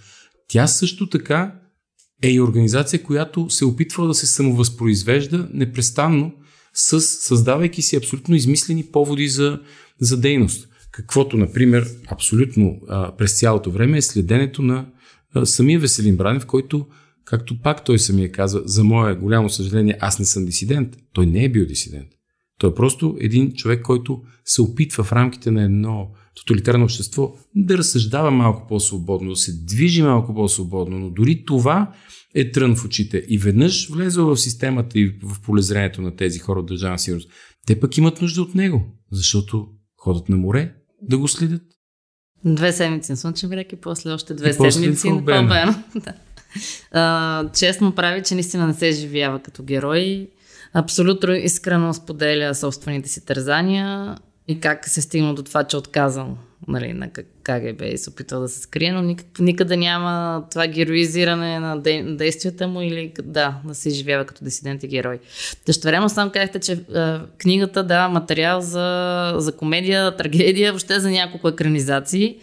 тя 0.49 0.67
също 0.67 1.09
така 1.09 1.55
е 2.23 2.31
и 2.31 2.41
организация, 2.41 3.03
която 3.03 3.51
се 3.51 3.65
опитва 3.65 4.07
да 4.07 4.15
се 4.15 4.27
самовъзпроизвежда 4.27 5.49
непрестанно, 5.53 6.33
с, 6.75 7.01
създавайки 7.01 7.83
си 7.83 7.97
абсолютно 7.97 8.35
измислени 8.35 8.85
поводи 8.93 9.29
за, 9.29 9.61
за 10.01 10.21
дейност. 10.21 10.69
Каквото, 10.91 11.37
например, 11.37 11.89
абсолютно 12.07 12.81
а, 12.89 13.17
през 13.17 13.39
цялото 13.39 13.71
време 13.71 13.99
е 13.99 14.03
следенето 14.03 14.63
на 14.63 14.87
а, 15.35 15.47
самия 15.47 15.81
Веселин 15.81 16.17
Бранев, 16.17 16.47
който, 16.47 16.87
както 17.25 17.61
пак 17.63 17.85
той 17.85 17.99
самия 17.99 18.33
казва, 18.33 18.63
за 18.65 18.85
мое 18.85 19.15
голямо 19.15 19.51
съжаление, 19.51 19.99
аз 20.01 20.19
не 20.19 20.25
съм 20.25 20.45
дисидент. 20.45 20.97
Той 21.13 21.27
не 21.27 21.45
е 21.45 21.49
бил 21.49 21.67
дисидент. 21.67 22.09
Той 22.62 22.70
е 22.70 22.75
просто 22.75 23.16
един 23.20 23.53
човек, 23.53 23.83
който 23.83 24.22
се 24.44 24.62
опитва 24.62 25.05
в 25.05 25.12
рамките 25.12 25.51
на 25.51 25.62
едно 25.62 26.11
тоталитарно 26.35 26.85
общество 26.85 27.35
да 27.55 27.79
разсъждава 27.79 28.31
малко 28.31 28.66
по-свободно, 28.68 29.31
да 29.31 29.37
се 29.37 29.53
движи 29.64 30.03
малко 30.03 30.35
по-свободно, 30.35 30.98
но 30.98 31.11
дори 31.11 31.44
това 31.44 31.94
е 32.35 32.51
трън 32.51 32.77
в 32.77 32.85
очите. 32.85 33.25
И 33.29 33.38
веднъж 33.38 33.88
влезе 33.88 34.20
в 34.20 34.37
системата 34.37 34.98
и 34.98 35.18
в 35.22 35.40
полезрението 35.42 36.03
на 36.03 36.16
тези 36.16 36.38
хора 36.38 36.61
от 36.61 36.66
държавна 36.66 36.98
сигурност, 36.98 37.31
те 37.66 37.81
пък 37.81 37.96
имат 37.96 38.22
нужда 38.22 38.42
от 38.42 38.55
него, 38.55 38.85
защото 39.12 39.68
ходят 39.96 40.29
на 40.29 40.37
море 40.37 40.75
да 41.03 41.18
го 41.18 41.29
следят. 41.29 41.62
Две 42.44 42.72
седмици 42.72 43.12
на 43.12 43.16
Слънчев 43.16 43.51
бряг 43.51 43.72
и 43.72 43.77
после 43.77 44.11
още 44.11 44.35
две 44.35 44.51
и 44.51 44.72
седмици 44.72 45.11
на 45.11 45.25
Палбена. 45.25 45.85
да. 46.92 47.51
честно 47.55 47.94
прави, 47.94 48.22
че 48.22 48.35
наистина 48.35 48.66
не 48.66 48.75
се 48.75 48.92
живява 48.92 49.42
като 49.42 49.62
герой 49.62 50.29
абсолютно 50.75 51.33
искрено 51.33 51.95
споделя 51.95 52.55
собствените 52.55 53.09
си 53.09 53.27
тързания 53.27 54.17
и 54.49 54.61
как 54.61 54.89
се 54.89 55.03
стигна 55.03 55.35
до 55.35 55.43
това, 55.43 55.65
че 55.65 55.77
е 55.77 55.79
отказал 55.79 56.37
нали, 56.69 56.93
на 56.93 57.11
КГБ 57.43 57.83
и 57.83 57.99
се 57.99 58.11
опитал 58.11 58.41
да 58.41 58.49
се 58.49 58.61
скрие, 58.61 58.93
но 58.93 59.03
никак, 59.03 59.39
никъде 59.39 59.77
няма 59.77 60.45
това 60.51 60.67
героизиране 60.67 61.61
на, 61.61 61.81
де, 61.81 62.03
на 62.03 62.17
действията 62.17 62.69
му 62.69 62.83
или 62.83 63.13
да, 63.23 63.55
да 63.65 63.75
се 63.75 63.89
изживява 63.89 64.25
като 64.25 64.45
дисидент 64.45 64.83
и 64.83 64.89
герой. 64.89 65.19
Същевременно 65.67 66.09
сам 66.09 66.31
казахте, 66.31 66.59
че 66.59 66.73
е, 66.73 66.79
книгата 67.39 67.83
дава 67.83 68.09
материал 68.09 68.61
за, 68.61 69.35
за 69.37 69.57
комедия, 69.57 70.17
трагедия, 70.17 70.73
въобще 70.73 71.01
за 71.01 71.11
няколко 71.11 71.49
екранизации. 71.49 72.37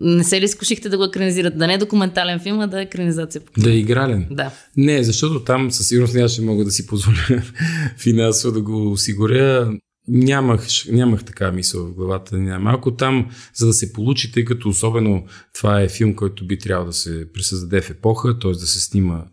Не 0.00 0.24
се 0.24 0.40
ли 0.40 0.44
изкушихте 0.44 0.88
да 0.88 0.96
го 0.96 1.04
екранизират? 1.04 1.58
Да 1.58 1.66
не 1.66 1.74
е 1.74 1.78
документален 1.78 2.40
филм, 2.40 2.60
а 2.60 2.66
да 2.66 2.80
е 2.80 2.82
екранизация. 2.82 3.40
По 3.40 3.60
да 3.60 3.72
е 3.72 3.76
игрален? 3.76 4.26
Да. 4.30 4.50
Не, 4.76 5.04
защото 5.04 5.44
там 5.44 5.70
със 5.70 5.88
сигурност 5.88 6.14
нямаше 6.14 6.42
мога 6.42 6.64
да 6.64 6.70
си 6.70 6.86
позволя 6.86 7.42
финансово 7.98 8.54
да 8.54 8.60
го 8.60 8.92
осигуря. 8.92 9.72
Нямах, 10.08 10.66
нямах 10.92 11.24
така 11.24 11.52
мисъл 11.52 11.86
в 11.86 11.94
главата. 11.94 12.36
Малко 12.36 12.96
там, 12.96 13.30
за 13.54 13.66
да 13.66 13.72
се 13.72 13.92
получи, 13.92 14.32
тъй 14.32 14.44
като 14.44 14.68
особено 14.68 15.24
това 15.54 15.80
е 15.80 15.88
филм, 15.88 16.14
който 16.14 16.46
би 16.46 16.58
трябвало 16.58 16.86
да 16.86 16.92
се 16.92 17.32
пресъздаде 17.32 17.80
в 17.80 17.90
епоха, 17.90 18.38
т.е. 18.38 18.50
да 18.50 18.66
се 18.66 18.80
снима 18.80 19.24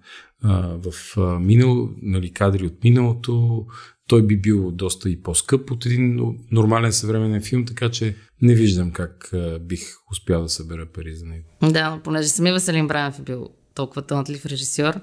а, 0.44 0.78
в 0.78 1.18
а, 1.18 1.40
минало, 1.40 1.90
нали, 2.02 2.32
кадри 2.34 2.66
от 2.66 2.84
миналото, 2.84 3.66
той 4.08 4.28
би 4.28 4.42
бил 4.42 4.72
доста 4.72 5.10
и 5.10 5.22
по-скъп 5.22 5.72
от 5.72 5.86
един 5.86 6.20
нормален 6.52 6.94
съвременен 6.94 7.42
филм, 7.42 7.66
така 7.66 7.90
че 7.90 8.16
не 8.42 8.56
виждам 8.56 8.92
как 8.92 9.30
бих 9.62 9.98
успял 10.12 10.42
да 10.42 10.50
събера 10.50 10.86
пари 10.86 11.16
за 11.16 11.26
него. 11.26 11.46
Да, 11.62 11.90
но 11.90 12.00
понеже 12.00 12.28
самия 12.28 12.54
Веселин 12.54 12.88
Бранев 12.88 13.20
е 13.20 13.22
бил 13.22 13.50
толкова 13.76 14.02
талантлив 14.02 14.46
режисьор, 14.46 14.94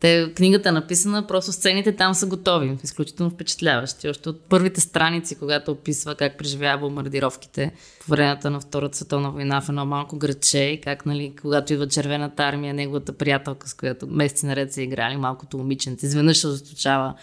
те, 0.00 0.32
книгата 0.34 0.68
е 0.68 0.72
написана, 0.72 1.26
просто 1.26 1.52
сцените 1.52 1.96
там 1.96 2.14
са 2.14 2.26
готови, 2.26 2.78
изключително 2.84 3.30
впечатляващи. 3.30 4.08
Още 4.08 4.28
от 4.28 4.40
първите 4.40 4.80
страници, 4.80 5.38
когато 5.38 5.70
описва 5.72 6.14
как 6.14 6.38
преживява 6.38 6.80
бомбардировките 6.80 7.72
по 8.00 8.10
времето 8.10 8.50
на 8.50 8.60
Втората 8.60 8.96
световна 8.96 9.30
война 9.30 9.60
в 9.60 9.68
едно 9.68 9.86
малко 9.86 10.16
градче 10.16 10.58
и 10.58 10.80
как, 10.80 11.06
нали, 11.06 11.32
когато 11.40 11.72
идва 11.72 11.88
червената 11.88 12.42
армия, 12.42 12.74
неговата 12.74 13.12
приятелка, 13.12 13.68
с 13.68 13.74
която 13.74 14.06
месеци 14.06 14.46
наред 14.46 14.72
са 14.72 14.82
играли, 14.82 15.16
малкото 15.16 15.58
момиченце, 15.58 16.06
изведнъж 16.06 16.38
се 16.38 16.48
засточава, 16.48 17.14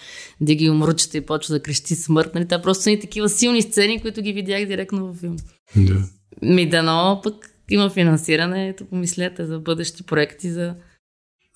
диги 0.41 0.69
умручета 0.69 1.17
и 1.17 1.21
почва 1.21 1.53
да 1.53 1.61
крещи 1.61 1.95
смърт. 1.95 2.35
Нали, 2.35 2.45
това 2.45 2.61
просто 2.61 2.83
са 2.83 2.91
и 2.91 2.99
такива 2.99 3.29
силни 3.29 3.61
сцени, 3.61 4.01
които 4.01 4.21
ги 4.21 4.33
видях 4.33 4.65
директно 4.65 5.05
във 5.05 5.17
филм. 5.17 5.35
Да. 5.75 6.03
Ми 6.41 6.69
дано 6.69 7.19
пък 7.23 7.49
има 7.69 7.89
финансиране, 7.89 8.67
ето 8.67 8.85
помислете 8.85 9.45
за 9.45 9.59
бъдещи 9.59 10.03
проекти, 10.03 10.49
за 10.49 10.75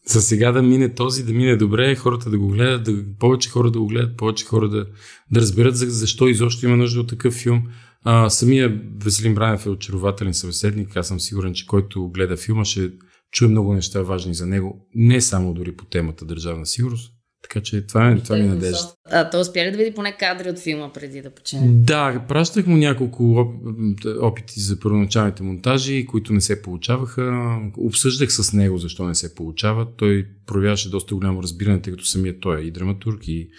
за 0.07 0.21
сега 0.21 0.51
да 0.51 0.61
мине 0.61 0.93
този, 0.93 1.23
да 1.23 1.33
мине 1.33 1.55
добре, 1.55 1.95
хората 1.95 2.29
да 2.29 2.37
го 2.37 2.47
гледат, 2.47 2.83
да, 2.83 3.03
повече 3.19 3.49
хора 3.49 3.71
да 3.71 3.79
го 3.79 3.87
гледат, 3.87 4.17
повече 4.17 4.45
хора 4.45 4.69
да, 4.69 4.85
да 5.31 5.41
разберат 5.41 5.77
за, 5.77 5.85
защо 5.85 6.27
изобщо 6.27 6.65
има 6.65 6.77
нужда 6.77 6.99
от 6.99 7.09
такъв 7.09 7.33
филм. 7.33 7.63
А, 8.03 8.29
самия 8.29 8.81
Веселин 9.03 9.35
Бранев 9.35 9.65
е 9.65 9.69
очарователен 9.69 10.33
събеседник. 10.33 10.97
Аз 10.97 11.07
съм 11.07 11.19
сигурен, 11.19 11.53
че 11.53 11.67
който 11.67 12.09
гледа 12.09 12.37
филма 12.37 12.65
ще 12.65 12.91
чуе 13.31 13.47
много 13.47 13.73
неща 13.73 14.01
важни 14.01 14.33
за 14.33 14.45
него. 14.45 14.87
Не 14.95 15.21
само 15.21 15.53
дори 15.53 15.71
по 15.71 15.85
темата 15.85 16.25
държавна 16.25 16.65
сигурност, 16.65 17.13
Така 17.49 17.63
че 17.63 17.87
това, 17.87 18.09
е, 18.09 18.19
това 18.19 18.35
ми 18.35 18.41
е 18.41 18.47
надежда. 18.47 18.77
А 19.05 19.29
то 19.29 19.39
успя 19.39 19.65
ли 19.65 19.71
да 19.71 19.77
види 19.77 19.95
поне 19.95 20.17
кадри 20.17 20.49
от 20.49 20.59
филма 20.59 20.93
преди 20.93 21.21
да 21.21 21.29
почине? 21.29 21.67
Да, 21.67 22.25
пращах 22.27 22.67
му 22.67 22.77
няколко 22.77 23.53
опити 24.21 24.59
за 24.59 24.79
първоначалните 24.79 25.43
монтажи, 25.43 26.05
които 26.05 26.33
не 26.33 26.41
се 26.41 26.61
получаваха. 26.61 27.57
Обсъждах 27.77 28.31
с 28.31 28.53
него 28.53 28.77
защо 28.77 29.07
не 29.07 29.15
се 29.15 29.35
получават. 29.35 29.89
Той 29.97 30.27
проявяваше 30.45 30.89
доста 30.89 31.15
голямо 31.15 31.43
разбиране, 31.43 31.81
тъй 31.81 31.93
като 31.93 32.05
самият 32.05 32.41
той 32.41 32.61
е 32.61 32.63
и 32.63 32.71
драматург, 32.71 33.27
и, 33.27 33.49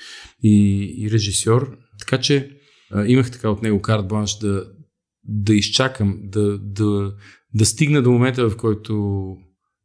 и, 0.42 0.84
и 0.98 1.10
режисьор. 1.10 1.78
Така 1.98 2.20
че 2.20 2.50
а, 2.90 3.06
имах 3.06 3.30
така 3.30 3.50
от 3.50 3.62
него 3.62 3.82
карт 3.82 4.08
бланш 4.08 4.38
да, 4.38 4.64
да 5.24 5.54
изчакам, 5.54 6.18
да, 6.22 6.58
да, 6.58 7.14
да 7.54 7.66
стигна 7.66 8.02
до 8.02 8.10
момента, 8.10 8.50
в 8.50 8.56
който 8.56 9.24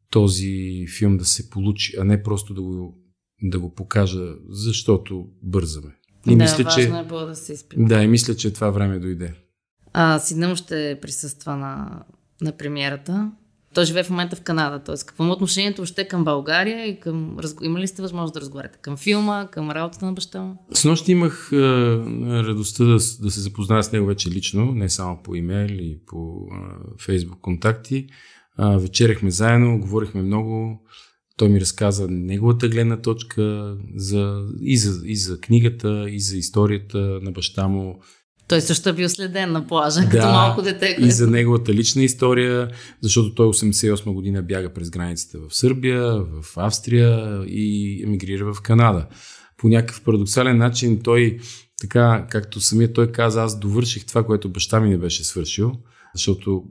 този 0.10 0.86
филм 0.98 1.18
да 1.18 1.26
се 1.26 1.50
получи, 1.50 1.96
а 2.00 2.04
не 2.04 2.24
просто 2.24 2.54
да 2.54 2.62
го 2.62 3.03
да 3.44 3.60
го 3.60 3.76
покажа, 3.76 4.34
защото 4.50 5.26
бързаме. 5.42 5.96
И 6.28 6.36
да, 6.36 6.44
мисля, 6.44 6.64
важно 6.64 6.84
че, 6.84 7.00
е 7.00 7.04
било 7.04 7.26
да 7.26 7.36
се 7.36 7.54
изпита. 7.54 7.84
Да, 7.84 8.04
и 8.04 8.08
мисля, 8.08 8.36
че 8.36 8.54
това 8.54 8.70
време 8.70 9.00
дойде. 9.00 9.34
А, 9.94 10.20
Сиднъм 10.20 10.56
ще 10.56 11.00
присъства 11.02 11.56
на, 11.56 12.04
на 12.42 12.52
премиерата. 12.58 13.32
Той 13.74 13.86
живее 13.86 14.04
в 14.04 14.10
момента 14.10 14.36
в 14.36 14.42
Канада. 14.42 14.84
Т.е. 14.84 14.96
какво 15.06 15.24
му 15.24 15.32
отношението 15.32 15.82
още 15.82 16.08
към 16.08 16.24
България 16.24 16.88
и 16.88 17.00
към... 17.00 17.38
Има 17.62 17.80
ли 17.80 17.88
сте 17.88 18.02
възможност 18.02 18.34
да 18.34 18.42
разговаряте? 18.42 18.80
Към 18.82 18.98
филма, 18.98 19.48
към 19.52 19.72
работата 19.72 20.06
на 20.06 20.14
баща 20.14 20.42
му? 20.42 20.66
С 20.74 20.86
нощи 20.86 21.12
имах 21.12 21.50
е, 21.54 21.58
радостта 22.44 22.84
да, 22.84 22.94
да 22.94 23.32
се 23.32 23.40
запозная 23.40 23.84
с 23.84 23.92
него 23.92 24.06
вече 24.06 24.30
лично, 24.30 24.66
не 24.66 24.90
само 24.90 25.24
по 25.24 25.36
имейл 25.36 25.70
и 25.70 26.00
по 26.06 26.48
е, 26.52 27.04
фейсбук 27.04 27.42
контакти. 27.42 27.98
Е, 28.60 28.78
вечеряхме 28.78 29.32
заедно, 29.32 29.80
говорихме 29.80 30.22
много. 30.22 30.82
Той 31.38 31.50
ми 31.50 31.62
разказа 31.62 32.08
неговата 32.10 32.70
гледна 32.70 33.02
точка 33.02 33.76
за, 33.96 34.46
и, 34.62 34.78
за, 34.78 35.02
и 35.06 35.16
за 35.16 35.40
книгата, 35.40 36.06
и 36.10 36.20
за 36.20 36.38
историята 36.38 36.98
на 36.98 37.32
баща 37.32 37.68
му. 37.68 38.02
Той 38.48 38.62
също 38.62 38.90
е 38.90 38.94
бил 38.94 39.10
следен 39.10 39.52
на 39.52 39.68
плажа, 39.68 40.02
да, 40.02 40.10
като 40.10 40.26
малко 40.26 40.62
дете. 40.62 40.98
И 41.00 41.12
за 41.12 41.28
неговата 41.28 41.74
лична 41.74 42.04
история, 42.04 42.70
защото 43.02 43.36
той 43.36 43.48
88 43.48 44.14
година 44.14 44.44
бяга 44.44 44.74
през 44.74 44.90
границите 44.90 45.38
в 45.38 45.56
Сърбия, 45.56 46.14
в 46.16 46.58
Австрия 46.58 47.44
и 47.48 48.02
емигрира 48.04 48.54
в 48.54 48.62
Канада. 48.62 49.08
По 49.58 49.68
някакъв 49.68 50.04
парадоксален 50.04 50.58
начин 50.58 51.02
той, 51.04 51.40
така 51.82 52.28
както 52.30 52.62
самият 52.62 52.94
той 52.94 53.12
каза, 53.12 53.44
аз 53.44 53.60
довърших 53.60 54.06
това, 54.06 54.24
което 54.24 54.50
баща 54.50 54.80
ми 54.80 54.90
не 54.90 54.98
беше 54.98 55.24
свършил, 55.24 55.72
защото 56.16 56.64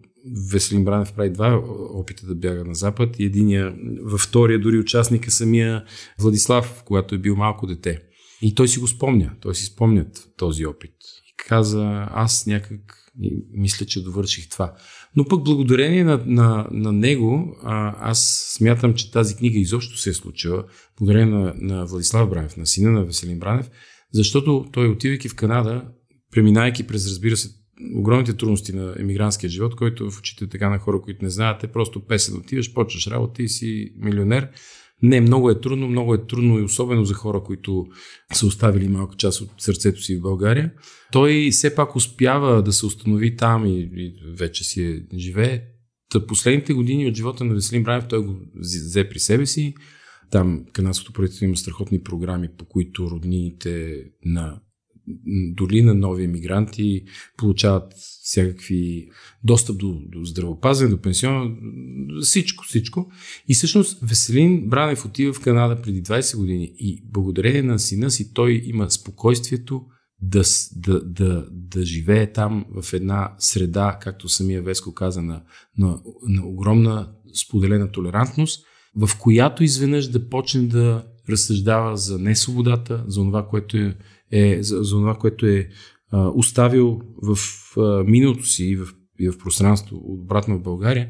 Веселин 0.52 0.84
Бранев 0.84 1.12
прави 1.12 1.30
два 1.30 1.62
опита 1.94 2.26
да 2.26 2.34
бяга 2.34 2.64
на 2.64 2.74
запад 2.74 3.18
и 3.18 3.24
единия, 3.24 3.76
във 4.02 4.20
втория 4.20 4.60
дори 4.60 4.78
участник 4.78 5.26
е 5.26 5.30
самия 5.30 5.84
Владислав, 6.20 6.82
когато 6.86 7.14
е 7.14 7.18
бил 7.18 7.36
малко 7.36 7.66
дете. 7.66 8.02
И 8.42 8.54
той 8.54 8.68
си 8.68 8.78
го 8.78 8.88
спомня, 8.88 9.32
той 9.40 9.54
си 9.54 9.64
спомнят 9.64 10.28
този 10.36 10.66
опит. 10.66 10.94
И 11.32 11.34
каза, 11.48 12.08
аз 12.10 12.46
някак 12.46 13.02
мисля, 13.52 13.86
че 13.86 14.02
довърших 14.02 14.48
това. 14.48 14.74
Но 15.16 15.24
пък 15.24 15.44
благодарение 15.44 16.04
на, 16.04 16.22
на, 16.26 16.68
на 16.70 16.92
него, 16.92 17.56
а, 17.62 17.96
аз 18.10 18.46
смятам, 18.56 18.94
че 18.94 19.10
тази 19.10 19.36
книга 19.36 19.58
изобщо 19.58 19.98
се 19.98 20.10
е 20.10 20.14
случила, 20.14 20.64
благодарение 20.98 21.34
на, 21.34 21.54
на 21.56 21.86
Владислав 21.86 22.30
Бранев, 22.30 22.56
на 22.56 22.66
сина 22.66 22.90
на 22.90 23.04
Веселин 23.04 23.38
Бранев, 23.38 23.70
защото 24.12 24.66
той, 24.72 24.88
отивайки 24.88 25.28
в 25.28 25.34
Канада, 25.34 25.84
преминайки 26.30 26.86
през, 26.86 27.06
разбира 27.06 27.36
се, 27.36 27.48
огромните 27.94 28.36
трудности 28.36 28.72
на 28.72 28.94
емигрантския 28.98 29.50
живот, 29.50 29.76
който 29.76 30.10
в 30.10 30.18
очите 30.18 30.48
така 30.48 30.70
на 30.70 30.78
хора, 30.78 31.00
които 31.00 31.24
не 31.24 31.30
знаят, 31.30 31.64
е 31.64 31.72
просто 31.72 32.06
песен. 32.06 32.36
Отиваш, 32.36 32.72
почваш 32.72 33.06
работа 33.06 33.42
и 33.42 33.48
си 33.48 33.92
милионер. 33.96 34.48
Не, 35.02 35.20
много 35.20 35.50
е 35.50 35.60
трудно, 35.60 35.88
много 35.88 36.14
е 36.14 36.26
трудно 36.26 36.58
и 36.58 36.62
особено 36.62 37.04
за 37.04 37.14
хора, 37.14 37.42
които 37.42 37.86
са 38.32 38.46
оставили 38.46 38.88
малка 38.88 39.16
част 39.16 39.40
от 39.40 39.50
сърцето 39.58 40.02
си 40.02 40.16
в 40.16 40.20
България. 40.20 40.72
Той 41.12 41.48
все 41.50 41.74
пак 41.74 41.96
успява 41.96 42.62
да 42.62 42.72
се 42.72 42.86
установи 42.86 43.36
там 43.36 43.66
и, 43.66 43.90
и 43.96 44.14
вече 44.38 44.64
си 44.64 44.84
е, 44.84 45.18
живее. 45.18 45.62
Та 46.08 46.26
последните 46.26 46.72
години 46.72 47.08
от 47.08 47.14
живота 47.14 47.44
на 47.44 47.54
Веселин 47.54 47.82
Браев 47.82 48.04
той 48.08 48.26
го 48.26 48.36
взе 48.54 49.08
при 49.08 49.18
себе 49.18 49.46
си. 49.46 49.74
Там 50.30 50.64
канадското 50.72 51.12
правителство 51.12 51.44
има 51.44 51.56
страхотни 51.56 52.02
програми, 52.02 52.48
по 52.58 52.64
които 52.64 53.10
роднините 53.10 54.04
на 54.24 54.60
дори 55.54 55.82
на 55.82 55.94
нови 55.94 56.24
емигранти 56.24 57.04
получават 57.36 57.92
всякакви 58.22 59.08
достъп 59.44 59.78
до, 59.78 60.00
до 60.08 60.24
здравопазване, 60.24 60.90
до 60.90 61.02
пенсион, 61.02 61.58
всичко, 62.22 62.64
всичко. 62.64 63.10
И 63.48 63.54
всъщност 63.54 63.98
Веселин 64.02 64.68
Бранев 64.68 65.04
отива 65.04 65.32
в 65.32 65.40
Канада 65.40 65.82
преди 65.82 66.02
20 66.02 66.36
години 66.36 66.72
и 66.78 67.02
благодарение 67.12 67.62
на 67.62 67.78
сина 67.78 68.10
си 68.10 68.34
той 68.34 68.62
има 68.64 68.90
спокойствието 68.90 69.82
да, 70.22 70.42
да, 70.76 71.00
да, 71.04 71.46
да 71.50 71.84
живее 71.84 72.32
там 72.32 72.64
в 72.82 72.92
една 72.92 73.34
среда, 73.38 73.98
както 74.00 74.28
самия 74.28 74.62
Веско 74.62 74.94
каза, 74.94 75.22
на, 75.22 75.42
на, 75.78 76.00
на 76.28 76.46
огромна 76.46 77.12
споделена 77.34 77.90
толерантност, 77.90 78.64
в 78.96 79.18
която 79.18 79.64
изведнъж 79.64 80.08
да 80.08 80.28
почне 80.28 80.62
да 80.62 81.06
разсъждава 81.28 81.96
за 81.96 82.18
несвободата, 82.18 83.04
за 83.08 83.20
това, 83.20 83.48
което 83.48 83.76
е 83.76 83.96
е 84.32 84.62
за, 84.62 84.82
за 84.82 84.90
това, 84.90 85.14
което 85.14 85.46
е 85.46 85.68
а, 86.10 86.28
оставил 86.28 87.00
в 87.22 87.38
а, 87.76 88.04
миналото 88.04 88.46
си 88.46 88.64
и 88.64 88.76
в, 88.76 88.88
и 89.20 89.28
в 89.28 89.38
пространство, 89.38 90.00
обратно 90.04 90.58
в 90.58 90.62
България. 90.62 91.08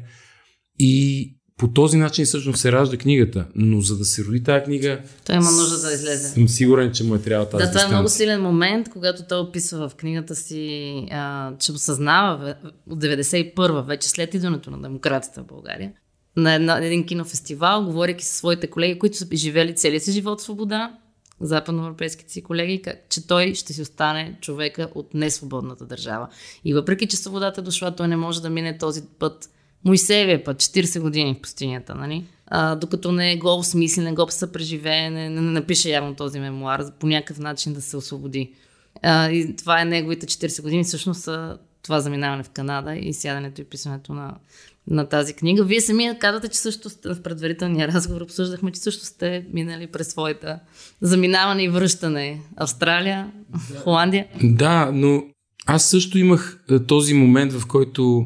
И 0.79 1.29
по 1.57 1.67
този 1.67 1.97
начин 1.97 2.25
всъщност 2.25 2.59
се 2.59 2.71
ражда 2.71 2.97
книгата. 2.97 3.47
Но 3.55 3.81
за 3.81 3.97
да 3.97 4.05
се 4.05 4.25
роди 4.25 4.43
тази 4.43 4.63
книга. 4.63 5.01
Той 5.25 5.35
има 5.35 5.51
нужда 5.51 5.87
да 5.87 5.93
излезе. 5.93 6.29
Съм 6.29 6.47
сигурен, 6.47 6.91
че 6.91 7.03
му 7.03 7.15
е 7.15 7.21
трябва 7.21 7.49
тази. 7.49 7.65
Да, 7.65 7.71
това 7.71 7.83
е 7.83 7.87
много 7.87 8.09
силен 8.09 8.41
момент, 8.41 8.89
когато 8.89 9.23
той 9.29 9.39
описва 9.39 9.89
в 9.89 9.95
книгата 9.95 10.35
си, 10.35 11.07
а, 11.11 11.51
че 11.57 11.71
осъзнава 11.71 12.55
от 12.89 13.03
91-а, 13.03 13.81
вече 13.81 14.09
след 14.09 14.33
идването 14.33 14.71
на 14.71 14.81
демокрацията 14.81 15.41
в 15.41 15.45
България, 15.45 15.91
на 16.37 16.53
една, 16.53 16.85
един 16.85 17.05
кинофестивал, 17.05 17.85
говоряки 17.85 18.25
със 18.25 18.37
своите 18.37 18.67
колеги, 18.67 18.99
които 18.99 19.17
са 19.17 19.27
живели 19.33 19.75
целия 19.75 19.99
си 19.99 20.11
живот 20.11 20.39
в 20.39 20.43
свобода, 20.43 20.97
западноевропейските 21.43 22.31
си 22.31 22.43
колеги, 22.43 22.81
че 23.09 23.27
той 23.27 23.53
ще 23.53 23.73
си 23.73 23.81
остане 23.81 24.37
човека 24.41 24.89
от 24.95 25.13
несвободната 25.13 25.85
държава. 25.85 26.27
И 26.65 26.73
въпреки, 26.73 27.07
че 27.07 27.17
свободата 27.17 27.61
е 27.61 27.63
дошла, 27.63 27.95
той 27.95 28.07
не 28.07 28.15
може 28.15 28.41
да 28.41 28.49
мине 28.49 28.77
този 28.77 29.01
път, 29.19 29.49
Моисеевия 29.85 30.43
път, 30.43 30.57
40 30.57 30.99
години 30.99 31.35
в 31.37 31.41
пустинята, 31.41 31.95
нали? 31.95 32.25
А, 32.47 32.75
докато 32.75 33.11
не 33.11 33.31
е 33.31 33.37
го 33.37 33.55
осмисли, 33.57 34.01
не 34.01 34.13
го 34.13 34.31
съпреживее, 34.31 35.09
не, 35.09 35.29
не, 35.29 35.41
не 35.41 35.51
напише 35.51 35.89
явно 35.89 36.15
този 36.15 36.39
мемуар, 36.39 36.91
по 36.99 37.07
някакъв 37.07 37.39
начин 37.39 37.73
да 37.73 37.81
се 37.81 37.97
освободи. 37.97 38.53
А, 39.01 39.29
и 39.29 39.55
това 39.55 39.81
е 39.81 39.85
неговите 39.85 40.25
40 40.25 40.61
години, 40.61 40.83
всъщност 40.83 41.29
това 41.83 41.99
заминаване 41.99 42.43
в 42.43 42.49
Канада 42.49 42.95
и 42.95 43.13
сядането 43.13 43.61
и 43.61 43.63
писането 43.63 44.13
на 44.13 44.35
на 44.87 45.09
тази 45.09 45.33
книга. 45.33 45.63
Вие 45.63 45.81
самия 45.81 46.19
казвате, 46.19 46.47
че 46.47 46.57
също 46.57 46.89
сте, 46.89 47.09
в 47.09 47.21
предварителния 47.21 47.87
разговор 47.87 48.21
обсъждахме, 48.21 48.71
че 48.71 48.79
също 48.79 49.05
сте 49.05 49.45
минали 49.53 49.87
през 49.87 50.07
своята 50.07 50.59
заминаване 51.01 51.63
и 51.63 51.69
връщане. 51.69 52.41
Австралия, 52.55 53.31
да. 53.49 53.79
Холандия. 53.79 54.27
Да, 54.43 54.91
но 54.93 55.23
аз 55.65 55.89
също 55.89 56.17
имах 56.17 56.63
е, 56.71 56.79
този 56.79 57.13
момент, 57.13 57.53
в 57.53 57.67
който 57.67 58.25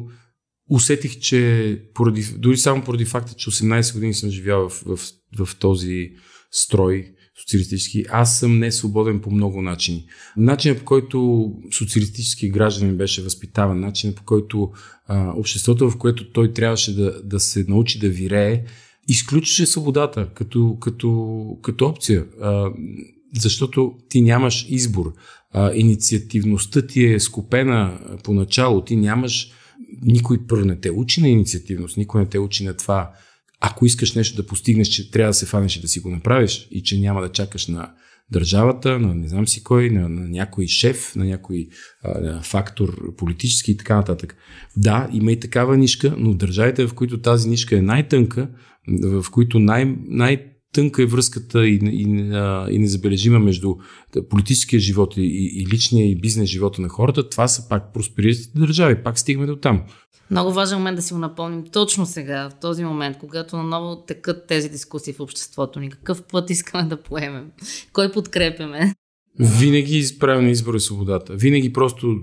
усетих, 0.70 1.18
че 1.18 1.82
поради, 1.94 2.24
дори 2.36 2.56
само 2.56 2.84
поради 2.84 3.04
факта, 3.04 3.34
че 3.34 3.50
18 3.50 3.94
години 3.94 4.14
съм 4.14 4.30
живял 4.30 4.68
в, 4.68 4.82
в, 4.86 4.98
в 5.38 5.56
този 5.56 6.10
строй, 6.50 7.12
социалистически, 7.40 8.04
аз 8.10 8.38
съм 8.38 8.58
не 8.58 8.72
свободен 8.72 9.20
по 9.20 9.30
много 9.30 9.62
начини. 9.62 10.06
Начинът 10.36 10.78
по 10.78 10.84
който 10.84 11.50
социалистически 11.72 12.50
гражданин 12.50 12.96
беше 12.96 13.22
възпитаван, 13.22 13.80
начинът 13.80 14.16
по 14.16 14.24
който 14.24 14.70
а, 15.06 15.32
обществото, 15.36 15.90
в 15.90 15.98
което 15.98 16.32
той 16.32 16.52
трябваше 16.52 16.94
да, 16.94 17.22
да 17.22 17.40
се 17.40 17.64
научи 17.68 17.98
да 17.98 18.08
вирее, 18.08 18.64
изключваше 19.08 19.66
свободата 19.66 20.28
като, 20.34 20.76
като, 20.80 21.58
като 21.62 21.86
опция. 21.86 22.24
А, 22.40 22.70
защото 23.34 23.94
ти 24.08 24.20
нямаш 24.20 24.66
избор. 24.68 25.14
А, 25.52 25.72
инициативността 25.74 26.86
ти 26.86 27.04
е 27.04 27.20
скупена 27.20 28.00
поначало. 28.24 28.84
Ти 28.84 28.96
нямаш. 28.96 29.52
Никой 30.02 30.46
първо 30.46 30.64
не 30.64 30.80
те 30.80 30.90
учи 30.90 31.20
на 31.20 31.28
инициативност, 31.28 31.96
никой 31.96 32.20
не 32.20 32.28
те 32.28 32.38
учи 32.38 32.64
на 32.64 32.76
това 32.76 33.10
ако 33.60 33.86
искаш 33.86 34.14
нещо 34.14 34.36
да 34.36 34.46
постигнеш, 34.46 34.88
че 34.88 35.10
трябва 35.10 35.30
да 35.30 35.34
се 35.34 35.46
фанеш 35.46 35.76
и 35.76 35.80
да 35.80 35.88
си 35.88 36.00
го 36.00 36.10
направиш 36.10 36.68
и 36.70 36.82
че 36.82 37.00
няма 37.00 37.20
да 37.20 37.32
чакаш 37.32 37.66
на 37.66 37.92
държавата, 38.30 38.98
на 38.98 39.14
не 39.14 39.28
знам 39.28 39.48
си 39.48 39.62
кой, 39.62 39.90
на, 39.90 40.08
на 40.08 40.28
някой 40.28 40.66
шеф, 40.66 41.16
на 41.16 41.24
някой 41.24 41.68
а, 42.02 42.42
фактор 42.42 43.16
политически 43.16 43.70
и 43.70 43.76
така 43.76 43.96
нататък. 43.96 44.36
Да, 44.76 45.08
има 45.12 45.32
и 45.32 45.40
такава 45.40 45.76
нишка, 45.76 46.14
но 46.18 46.34
държавите, 46.34 46.86
в 46.86 46.94
които 46.94 47.20
тази 47.20 47.48
нишка 47.48 47.78
е 47.78 47.82
най-тънка, 47.82 48.50
в 49.02 49.24
които 49.30 49.58
най- 49.58 49.96
най- 50.08 50.46
тънка 50.78 51.02
е 51.02 51.06
връзката 51.06 51.68
и, 51.68 51.74
и, 51.74 52.02
и 52.74 52.78
незабележима 52.78 53.38
между 53.38 53.74
политическия 54.30 54.80
живот 54.80 55.16
и, 55.16 55.22
и 55.62 55.66
личния 55.66 56.10
и 56.10 56.20
бизнес 56.20 56.48
живота 56.48 56.82
на 56.82 56.88
хората, 56.88 57.28
това 57.28 57.48
са 57.48 57.68
пак 57.68 57.92
проспериращите 57.92 58.58
държави. 58.58 59.02
Пак 59.02 59.18
стигаме 59.18 59.46
до 59.46 59.56
там. 59.56 59.82
Много 60.30 60.52
важен 60.52 60.78
момент 60.78 60.96
да 60.96 61.02
си 61.02 61.12
го 61.12 61.18
напомним 61.18 61.64
точно 61.72 62.06
сега, 62.06 62.50
в 62.50 62.60
този 62.60 62.84
момент, 62.84 63.16
когато 63.18 63.56
наново 63.56 64.04
текат 64.06 64.46
тези 64.46 64.68
дискусии 64.68 65.12
в 65.12 65.20
обществото 65.20 65.80
ни. 65.80 65.90
Какъв 65.90 66.22
път 66.22 66.50
искаме 66.50 66.88
да 66.88 67.02
поемем? 67.02 67.44
Кой 67.92 68.12
подкрепяме? 68.12 68.94
Винаги 69.38 70.04
правилно 70.20 70.48
избор 70.48 70.74
е 70.74 70.80
свободата. 70.80 71.34
Винаги 71.34 71.72
просто... 71.72 72.16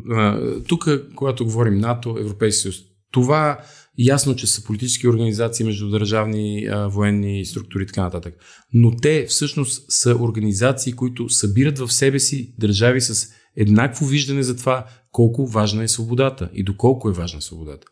Тук, 0.68 0.89
когато 1.15 1.46
говорим 1.46 1.78
НАТО, 1.78 2.18
Европейски 2.20 2.62
съюз, 2.62 2.76
това 3.12 3.58
ясно, 3.98 4.36
че 4.36 4.48
са 4.48 4.64
политически 4.64 5.08
организации, 5.08 5.66
междудържавни 5.66 6.68
военни 6.88 7.46
структури 7.46 7.84
и 7.84 7.88
така 7.88 8.02
нататък. 8.02 8.34
Но 8.74 8.96
те 8.96 9.26
всъщност 9.30 9.92
са 9.92 10.16
организации, 10.16 10.94
които 10.94 11.30
събират 11.30 11.80
в 11.80 11.94
себе 11.94 12.20
си 12.20 12.56
държави 12.60 13.02
с 13.02 13.28
еднакво 13.56 14.06
виждане 14.06 14.44
за 14.44 14.58
това 14.58 14.86
колко 15.12 15.48
важна 15.48 15.84
е 15.84 15.88
свободата 15.88 16.50
и 16.54 16.64
доколко 16.64 17.10
е 17.10 17.14
важна 17.14 17.42
свободата. 17.42 17.88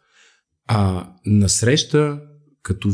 А 0.67 1.09
насреща, 1.25 2.21
като 2.63 2.89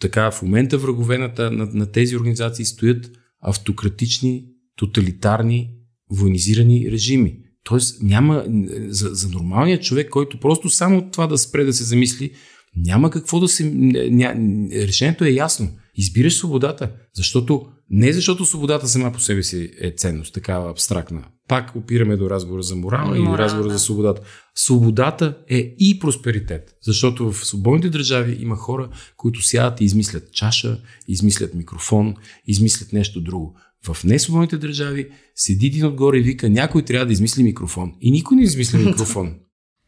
така 0.00 0.30
в 0.30 0.42
момента 0.42 0.78
враговената 0.78 1.50
на, 1.50 1.66
на 1.66 1.92
тези 1.92 2.16
организации 2.16 2.64
стоят 2.64 3.10
автократични, 3.40 4.44
тоталитарни, 4.76 5.70
военизирани 6.10 6.90
режими. 6.90 7.38
Тоест 7.64 8.02
няма 8.02 8.44
за, 8.88 9.08
за 9.08 9.28
нормалния 9.28 9.80
човек, 9.80 10.08
който 10.08 10.40
просто 10.40 10.70
само 10.70 11.10
това 11.10 11.26
да 11.26 11.38
спре 11.38 11.64
да 11.64 11.72
се 11.72 11.84
замисли, 11.84 12.32
няма 12.76 13.10
какво 13.10 13.40
да 13.40 13.48
се... 13.48 13.70
Ня, 13.74 14.34
решението 14.72 15.24
е 15.24 15.30
ясно. 15.30 15.68
Избираш 15.96 16.34
свободата, 16.34 16.92
защото 17.14 17.66
не 17.90 18.12
защото 18.12 18.44
свободата 18.44 18.88
сама 18.88 19.12
по 19.12 19.20
себе 19.20 19.42
си 19.42 19.70
е 19.80 19.90
ценност, 19.90 20.34
такава 20.34 20.70
абстрактна. 20.70 21.24
Пак 21.48 21.76
опираме 21.76 22.16
до 22.16 22.30
разговора 22.30 22.62
за 22.62 22.76
морала 22.76 23.18
и 23.18 23.38
разговора 23.38 23.68
да. 23.68 23.72
за 23.72 23.78
свободата. 23.78 24.22
Свободата 24.54 25.38
е 25.48 25.74
и 25.78 25.98
просперитет, 25.98 26.76
защото 26.82 27.32
в 27.32 27.46
свободните 27.46 27.88
държави 27.88 28.36
има 28.40 28.56
хора, 28.56 28.88
които 29.16 29.42
сядат 29.42 29.80
и 29.80 29.84
измислят 29.84 30.32
чаша, 30.32 30.80
измислят 31.08 31.54
микрофон, 31.54 32.14
измислят 32.46 32.92
нещо 32.92 33.20
друго. 33.20 33.56
В 33.86 34.04
несвободните 34.04 34.58
държави 34.58 35.08
седи 35.34 35.66
един 35.66 35.86
отгоре 35.86 36.18
и 36.18 36.22
вика, 36.22 36.50
някой 36.50 36.84
трябва 36.84 37.06
да 37.06 37.12
измисли 37.12 37.42
микрофон. 37.42 37.92
И 38.00 38.10
никой 38.10 38.36
не 38.36 38.42
измисля 38.42 38.78
микрофон. 38.86 39.34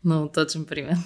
Много 0.05 0.31
точен 0.35 0.65
пример. 0.65 0.97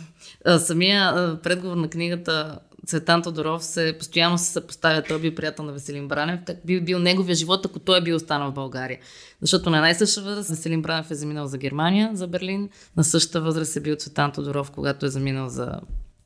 Самия 0.59 1.38
предговор 1.42 1.77
на 1.77 1.88
книгата 1.88 2.59
Цветан 2.87 3.22
Тодоров 3.22 3.64
се 3.64 3.96
постоянно 3.99 4.38
се 4.38 4.53
съпоставя, 4.53 5.03
той 5.03 5.20
би 5.20 5.35
приятел 5.35 5.64
на 5.64 5.72
Веселин 5.72 6.09
Бранев, 6.09 6.40
как 6.46 6.66
би 6.66 6.81
бил 6.81 6.99
неговия 6.99 7.35
живот, 7.35 7.66
ако 7.66 7.79
той 7.79 7.99
е 7.99 8.03
бил 8.03 8.16
останал 8.16 8.51
в 8.51 8.55
България. 8.55 8.99
Защото 9.40 9.70
на 9.70 9.81
най-съща 9.81 10.22
възраст 10.22 10.49
Веселин 10.49 10.83
Бранев 10.83 11.11
е 11.11 11.14
заминал 11.14 11.46
за 11.46 11.59
Германия, 11.59 12.11
за 12.14 12.27
Берлин, 12.27 12.68
на 12.96 13.05
същата 13.05 13.40
възраст 13.40 13.77
е 13.77 13.81
бил 13.81 13.96
Цветан 13.96 14.33
Тодоров, 14.33 14.70
когато 14.70 15.07
е 15.07 15.09
заминал 15.09 15.49
за, 15.49 15.81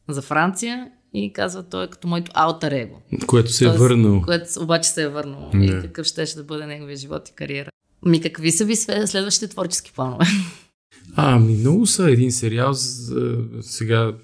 за 0.09 0.23
Франция 0.23 0.91
и 1.15 1.33
казва, 1.33 1.63
той 1.63 1.85
е 1.85 1.89
като 1.89 2.09
моето 2.09 2.31
алтер 2.35 2.73
его. 2.73 3.01
Което 3.27 3.53
се 3.53 3.65
е 3.65 3.69
върнал. 3.69 4.23
Което 4.23 4.63
обаче 4.63 4.91
се 4.91 5.03
е 5.03 5.09
върнал. 5.09 5.51
Не. 5.55 5.67
И 5.67 5.71
какъв 5.71 6.07
ще, 6.07 6.27
ще 6.27 6.39
да 6.39 6.45
бъде 6.45 6.67
неговия 6.67 6.97
живот 6.97 7.29
и 7.29 7.33
кариера. 7.33 7.71
Ми 8.07 8.21
какви 8.21 8.53
са 8.53 8.65
ви 8.65 8.77
следващите 8.77 9.49
творчески 9.49 9.93
планове? 9.93 10.25
Ами, 11.17 11.57
много 11.57 11.87
са 11.87 12.11
един 12.11 12.33
сериал. 12.33 12.75
Сега 13.61 14.15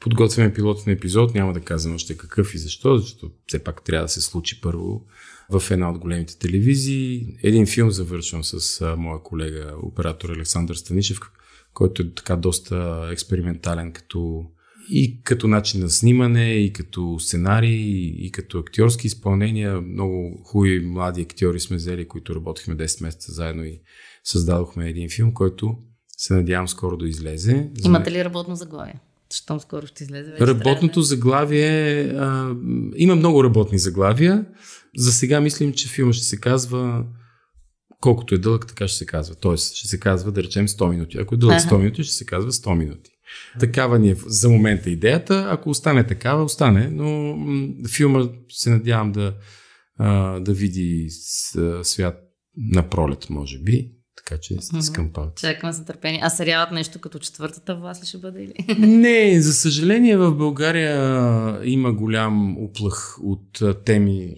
подготвяме 0.00 0.54
пилот 0.54 0.86
на 0.86 0.92
епизод, 0.92 1.34
няма 1.34 1.52
да 1.52 1.60
казвам 1.60 1.94
още 1.94 2.16
какъв 2.16 2.54
и 2.54 2.58
защо, 2.58 2.98
защото 2.98 3.30
все 3.46 3.64
пак 3.64 3.84
трябва 3.84 4.04
да 4.04 4.08
се 4.08 4.20
случи 4.20 4.60
първо 4.60 5.04
в 5.50 5.70
една 5.70 5.90
от 5.90 5.98
големите 5.98 6.38
телевизии. 6.38 7.36
Един 7.42 7.66
филм 7.66 7.90
завършвам 7.90 8.44
с 8.44 8.80
а, 8.80 8.96
моя 8.96 9.22
колега, 9.22 9.74
оператор 9.82 10.28
Александър 10.28 10.74
Станишев, 10.74 11.20
който 11.74 12.02
е 12.02 12.14
така 12.14 12.36
доста 12.36 13.08
експериментален 13.12 13.92
като 13.92 14.44
и 14.90 15.22
като 15.22 15.48
начин 15.48 15.80
на 15.80 15.90
снимане, 15.90 16.54
и 16.54 16.72
като 16.72 17.16
сценарий, 17.18 18.14
и 18.18 18.30
като 18.32 18.58
актьорски 18.58 19.06
изпълнения. 19.06 19.80
Много 19.80 20.42
хубави 20.44 20.80
млади 20.80 21.22
актьори 21.22 21.60
сме 21.60 21.76
взели, 21.76 22.08
които 22.08 22.34
работихме 22.34 22.76
10 22.76 23.02
месеца 23.02 23.32
заедно 23.32 23.64
и 23.64 23.80
създадохме 24.24 24.88
един 24.88 25.08
филм, 25.10 25.34
който 25.34 25.76
се 26.16 26.34
надявам 26.34 26.68
скоро 26.68 26.96
да 26.96 27.08
излезе. 27.08 27.70
Имате 27.84 28.12
ли 28.12 28.24
работно 28.24 28.56
заглавие? 28.56 29.00
Щом 29.34 29.60
скоро 29.60 29.86
ще 29.86 30.04
излезе 30.04 30.30
вече 30.30 30.46
Работното 30.46 30.92
трябва. 30.92 31.02
заглавие... 31.02 32.00
А, 32.02 32.56
има 32.96 33.16
много 33.16 33.44
работни 33.44 33.78
заглавия. 33.78 34.44
За 34.96 35.12
сега 35.12 35.40
мислим, 35.40 35.72
че 35.72 35.88
филма 35.88 36.12
ще 36.12 36.24
се 36.24 36.40
казва 36.40 37.04
колкото 38.00 38.34
е 38.34 38.38
дълъг, 38.38 38.66
така 38.66 38.88
ще 38.88 38.98
се 38.98 39.06
казва. 39.06 39.34
Тоест, 39.34 39.74
ще 39.74 39.88
се 39.88 40.00
казва, 40.00 40.32
да 40.32 40.42
речем, 40.42 40.68
100 40.68 40.90
минути. 40.90 41.18
Ако 41.18 41.34
е 41.34 41.38
дълъг 41.38 41.60
100 41.60 41.76
минути, 41.76 42.04
ще 42.04 42.14
се 42.14 42.26
казва 42.26 42.52
100 42.52 42.74
минути. 42.74 43.10
Такава 43.60 43.98
ни 43.98 44.10
е 44.10 44.16
за 44.26 44.48
момента 44.48 44.90
идеята. 44.90 45.48
Ако 45.50 45.70
остане 45.70 46.06
такава, 46.06 46.44
остане. 46.44 46.88
Но 46.92 47.36
филма 47.88 48.28
се 48.48 48.70
надявам 48.70 49.12
да, 49.12 49.34
да 50.40 50.52
види 50.52 51.06
свят 51.82 52.22
на 52.56 52.88
пролет, 52.88 53.30
може 53.30 53.58
би. 53.58 53.92
Така 54.16 54.40
че 54.40 54.54
стискам 54.60 55.12
палци. 55.12 55.40
Чакаме 55.40 55.72
за 55.72 55.84
търпение. 55.84 56.20
А 56.22 56.30
сериалът 56.30 56.70
нещо 56.70 56.98
като 56.98 57.18
четвъртата 57.18 57.76
власт 57.76 58.02
ли 58.02 58.06
ще 58.06 58.18
бъде 58.18 58.42
или? 58.42 58.76
Не, 58.86 59.40
за 59.40 59.52
съжаление 59.52 60.16
в 60.16 60.32
България 60.32 61.60
има 61.64 61.92
голям 61.92 62.58
уплах 62.58 63.18
от 63.22 63.62
теми, 63.84 64.34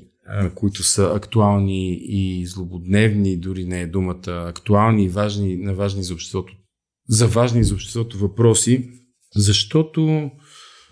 които 0.55 0.83
са 0.83 1.12
актуални 1.16 1.98
и 2.03 2.46
злободневни, 2.46 3.37
дори 3.37 3.64
не 3.64 3.81
е 3.81 3.87
думата, 3.87 4.20
актуални 4.27 5.05
и 5.05 5.09
важни, 5.09 5.57
на 5.57 5.74
важни 5.74 6.03
за 6.03 6.14
обществото, 6.14 6.53
за 7.09 7.27
важни 7.27 7.64
за 7.64 7.75
обществото 7.75 8.18
въпроси, 8.18 8.90
защото 9.37 10.31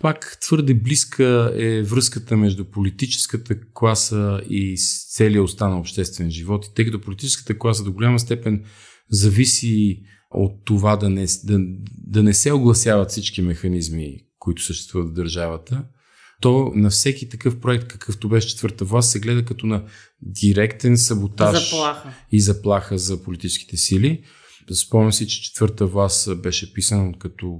пак 0.01 0.37
твърде 0.41 0.73
близка 0.73 1.53
е 1.55 1.81
връзката 1.81 2.37
между 2.37 2.65
политическата 2.65 3.55
класа 3.73 4.41
и 4.49 4.77
целият 5.13 5.45
останал 5.45 5.79
обществен 5.79 6.31
живот. 6.31 6.65
И 6.65 6.73
тъй 6.75 6.85
като 6.85 7.01
политическата 7.01 7.59
класа 7.59 7.83
до 7.83 7.93
голяма 7.93 8.19
степен 8.19 8.63
зависи 9.09 10.01
от 10.31 10.65
това 10.65 10.95
да 10.95 11.09
не, 11.09 11.25
да, 11.43 11.59
да 12.07 12.23
не 12.23 12.33
се 12.33 12.53
огласяват 12.53 13.09
всички 13.09 13.41
механизми, 13.41 14.17
които 14.39 14.63
съществуват 14.63 15.09
в 15.09 15.13
държавата, 15.13 15.85
то 16.41 16.71
на 16.75 16.89
всеки 16.89 17.29
такъв 17.29 17.59
проект, 17.59 17.87
какъвто 17.87 18.29
беше 18.29 18.47
четвърта 18.47 18.85
власт, 18.85 19.09
се 19.09 19.19
гледа 19.19 19.45
като 19.45 19.65
на 19.65 19.83
директен 20.21 20.97
саботаж 20.97 21.69
заплаха. 21.69 22.13
и 22.31 22.41
заплаха 22.41 22.97
за 22.97 23.23
политическите 23.23 23.77
сили. 23.77 24.23
Спомням 24.75 25.13
си, 25.13 25.27
че 25.27 25.43
четвърта 25.43 25.85
власт 25.85 26.41
беше 26.41 26.73
писана 26.73 27.13
като... 27.19 27.59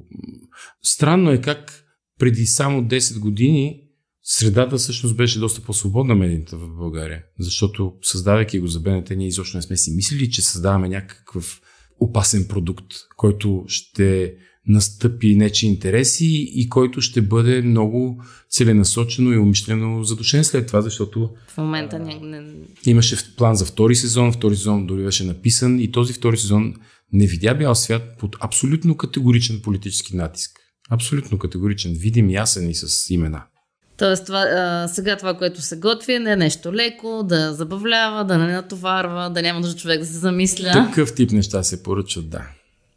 Странно 0.84 1.32
е 1.32 1.42
как 1.42 1.84
преди 2.20 2.46
само 2.46 2.82
10 2.82 3.20
години 3.20 3.88
средата 4.24 4.78
всъщност 4.78 5.18
беше 5.18 5.40
доста 5.40 5.62
по-свободна 5.62 6.16
медийната 6.16 6.58
в 6.58 6.68
България. 6.78 7.24
Защото 7.40 7.94
създавайки 8.02 8.60
го 8.60 8.68
за 8.68 8.80
БНТ, 8.80 9.10
ние 9.10 9.28
изобщо 9.28 9.58
не 9.58 9.64
сме 9.64 9.78
си 9.78 9.92
мислили, 9.92 10.32
че 10.32 10.42
създаваме 10.42 10.90
някакъв 10.90 11.62
опасен 12.00 12.48
продукт, 12.48 12.86
който 13.18 13.64
ще 13.68 14.36
настъпи 14.68 15.36
нечи 15.36 15.68
интереси 15.68 16.52
и 16.54 16.70
който 16.70 17.02
ще 17.02 17.22
бъде 17.22 17.62
много 17.62 18.24
целенасочено 18.50 19.34
и 19.34 19.38
умишлено 19.38 20.04
задушен 20.04 20.44
след 20.44 20.68
това, 20.68 20.82
защото 20.82 21.30
в 21.48 21.58
момента 21.58 22.00
не, 22.00 22.20
не... 22.20 22.54
имаше 22.86 23.36
план 23.36 23.56
за 23.56 23.66
втори 23.66 23.96
сезон, 23.96 24.34
втори 24.34 24.56
сезон 24.56 24.88
дори 24.88 25.04
беше 25.04 25.24
написан 25.24 25.80
и 25.80 25.92
този 25.92 26.14
втори 26.14 26.38
сезон 26.38 26.74
не 27.14 27.28
видя 27.28 27.56
бял 27.56 27.76
свят 27.76 28.04
под 28.20 28.36
абсолютно 28.40 28.98
категоричен 28.98 29.62
политически 29.64 30.16
натиск. 30.16 30.52
Абсолютно 30.90 31.40
категоричен, 31.40 31.94
видим, 31.94 32.30
ясен 32.30 32.70
и 32.70 32.76
с 32.76 33.10
имена. 33.10 33.44
Тоест, 33.98 34.26
това, 34.26 34.40
а, 34.40 34.88
сега 34.88 35.18
това, 35.18 35.34
което 35.34 35.62
се 35.62 35.80
готви, 35.80 36.14
е 36.14 36.20
нещо 36.20 36.74
леко, 36.74 37.24
да 37.24 37.54
забавлява, 37.54 38.26
да 38.26 38.38
не 38.38 38.54
натоварва, 38.54 39.30
да 39.30 39.42
няма 39.42 39.60
нужда 39.60 39.80
човек 39.80 40.00
да 40.00 40.06
се 40.06 40.14
замисля. 40.14 40.72
Такъв 40.72 41.16
тип 41.16 41.32
неща 41.32 41.64
се 41.64 41.84
поръчат, 41.84 42.30
да. 42.30 42.48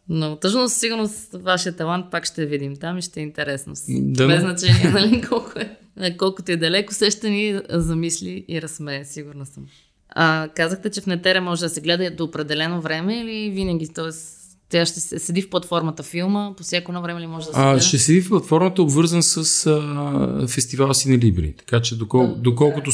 Но 0.08 0.36
тъжно 0.36 0.68
със 0.68 0.80
сигурност 0.80 1.32
вашия 1.34 1.76
талант 1.76 2.06
пак 2.10 2.24
ще 2.24 2.46
видим 2.46 2.76
там 2.76 2.98
и 2.98 3.02
ще 3.02 3.20
е 3.20 3.22
интересно. 3.22 3.74
Да, 3.88 4.26
Без 4.26 4.40
значение, 4.40 4.90
нали, 4.90 5.22
колко 5.28 5.52
е. 5.58 6.16
Колкото 6.16 6.52
е 6.52 6.56
далеко, 6.56 6.94
се 6.94 7.10
ще 7.10 7.30
ни 7.30 7.60
замисли 7.70 8.44
и 8.48 8.62
разсмее, 8.62 9.04
сигурна 9.04 9.46
съм. 9.46 9.66
А, 10.10 10.48
казахте, 10.48 10.90
че 10.90 11.00
в 11.00 11.06
Нетере 11.06 11.40
може 11.40 11.60
да 11.60 11.68
се 11.68 11.80
гледа 11.80 12.10
до 12.10 12.24
определено 12.24 12.80
време 12.80 13.20
или 13.20 13.50
винаги, 13.50 13.88
т.е. 13.88 14.10
Тя 14.70 14.86
ще 14.86 15.00
седи 15.00 15.42
в 15.42 15.50
платформата 15.50 16.02
филма, 16.02 16.54
по 16.56 16.62
всяко 16.62 16.92
едно 16.92 17.02
време 17.02 17.20
ли 17.20 17.26
може 17.26 17.46
да 17.46 17.52
се 17.52 17.60
а, 17.60 17.80
Ще 17.80 17.98
седи 17.98 18.20
в 18.20 18.28
платформата, 18.28 18.82
обвързан 18.82 19.22
с 19.22 19.66
а, 19.66 20.46
фестивал 20.48 20.94
Синелибри. 20.94 21.54
Така 21.58 21.80
че 21.80 21.98
докол, 21.98 22.26
да, 22.26 22.34
доколкото 22.34 22.92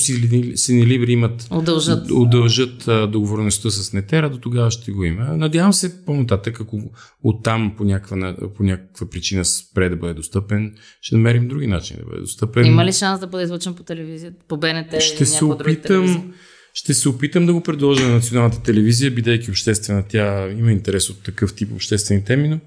Синелибри 0.57 1.13
имат 1.13 1.49
удължат, 1.51 2.11
удължат 2.11 2.89
а, 2.89 3.07
договорността 3.07 3.71
с 3.71 3.93
Нетера, 3.93 4.31
до 4.31 4.39
тогава 4.39 4.71
ще 4.71 4.93
го 4.93 5.05
има. 5.05 5.25
Надявам 5.25 5.73
се 5.73 6.05
по-нататък, 6.05 6.61
ако 6.61 6.81
оттам 7.23 7.75
по 7.77 7.85
някаква, 7.85 8.37
по 8.57 8.63
някаква 8.63 9.07
причина 9.11 9.45
спре 9.45 9.89
да 9.89 9.97
бъде 9.97 10.15
достъпен, 10.15 10.75
ще 11.01 11.17
намерим 11.17 11.49
други 11.49 11.67
начини 11.67 12.01
да 12.01 12.07
бъде 12.07 12.21
достъпен. 12.21 12.67
Има 12.67 12.85
ли 12.85 12.93
шанс 12.93 13.21
да 13.21 13.27
бъде 13.27 13.45
излъчен 13.45 13.75
по 13.75 13.83
телевизията, 13.83 14.37
по 14.49 14.57
БНТ 14.57 15.01
ще 15.01 15.27
се 15.27 15.45
опитам, 15.45 16.33
ще 16.77 16.95
се 16.95 17.09
опитам 17.09 17.47
да 17.47 17.53
го 17.53 17.61
предложа 17.61 18.07
на 18.07 18.15
националната 18.15 18.63
телевизия, 18.63 19.11
бидейки 19.11 19.51
обществена. 19.51 20.05
Тя 20.09 20.51
има 20.51 20.73
интерес 20.73 21.11
от 21.11 21.23
такъв 21.23 21.55
тип 21.55 21.73
обществени 21.73 22.25
теми, 22.25 22.49
но 22.49 22.59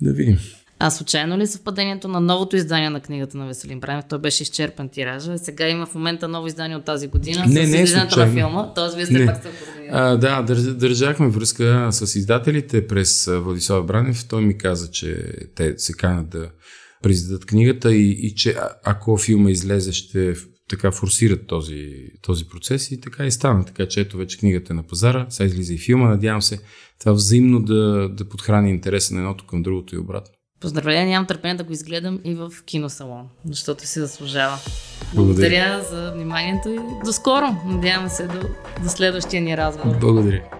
да 0.00 0.12
видим. 0.12 0.38
А 0.78 0.90
случайно 0.90 1.38
ли 1.38 1.46
съвпадението 1.46 2.08
на 2.08 2.20
новото 2.20 2.56
издание 2.56 2.90
на 2.90 3.00
книгата 3.00 3.38
на 3.38 3.46
Веселин 3.46 3.80
Бранев? 3.80 4.04
Той 4.08 4.18
беше 4.18 4.42
изчерпан 4.42 4.88
тиража. 4.88 5.38
Сега 5.38 5.68
има 5.68 5.86
в 5.86 5.94
момента 5.94 6.28
ново 6.28 6.46
издание 6.46 6.76
от 6.76 6.84
тази 6.84 7.06
година 7.06 7.44
не, 7.46 7.66
с 7.66 7.70
не 7.70 8.00
е 8.00 8.04
на 8.16 8.32
филма. 8.32 8.74
Тоест, 8.74 8.96
вие 8.96 9.06
сте 9.06 9.18
не. 9.18 9.26
пак 9.26 9.42
се 9.42 9.48
а, 9.90 10.16
Да, 10.16 10.42
държахме 10.74 11.28
връзка 11.28 11.88
с 11.92 12.16
издателите 12.16 12.86
през 12.86 13.26
Владислав 13.26 13.86
Бранев. 13.86 14.28
Той 14.28 14.42
ми 14.42 14.58
каза, 14.58 14.90
че 14.90 15.24
те 15.54 15.74
се 15.78 15.92
канат 15.92 16.28
да 16.28 16.50
произведат 17.02 17.46
книгата 17.46 17.94
и, 17.94 18.10
и 18.10 18.34
че 18.34 18.56
ако 18.84 19.16
филма 19.16 19.50
излезе, 19.50 19.92
ще 19.92 20.34
така 20.70 20.90
форсират 20.90 21.46
този, 21.46 21.92
този 22.22 22.44
процес 22.44 22.90
и 22.90 23.00
така 23.00 23.26
и 23.26 23.30
стана. 23.30 23.64
Така 23.64 23.88
че 23.88 24.00
ето 24.00 24.16
вече 24.16 24.38
книгата 24.38 24.72
е 24.72 24.76
на 24.76 24.82
пазара, 24.82 25.26
сега 25.28 25.46
излиза 25.46 25.74
и 25.74 25.78
филма. 25.78 26.08
Надявам 26.08 26.42
се 26.42 26.60
това 27.00 27.12
взаимно 27.12 27.62
да, 27.62 28.08
да 28.08 28.28
подхрани 28.28 28.70
интереса 28.70 29.14
на 29.14 29.20
едното 29.20 29.46
към 29.46 29.62
другото 29.62 29.94
и 29.94 29.98
обратно. 29.98 30.34
Поздравления, 30.60 31.06
нямам 31.06 31.26
търпение 31.26 31.56
да 31.56 31.64
го 31.64 31.72
изгледам 31.72 32.20
и 32.24 32.34
в 32.34 32.52
киносалон, 32.66 33.28
защото 33.44 33.86
си 33.86 33.98
заслужава. 33.98 34.58
Благодаря. 35.14 35.48
Благодаря 35.48 35.82
за 35.90 36.12
вниманието 36.12 36.68
и 36.68 36.78
до 37.04 37.12
скоро. 37.12 37.46
Надявам 37.66 38.08
се 38.08 38.26
до, 38.26 38.40
до 38.82 38.88
следващия 38.88 39.42
ни 39.42 39.56
разговор. 39.56 39.96
Благодаря. 40.00 40.59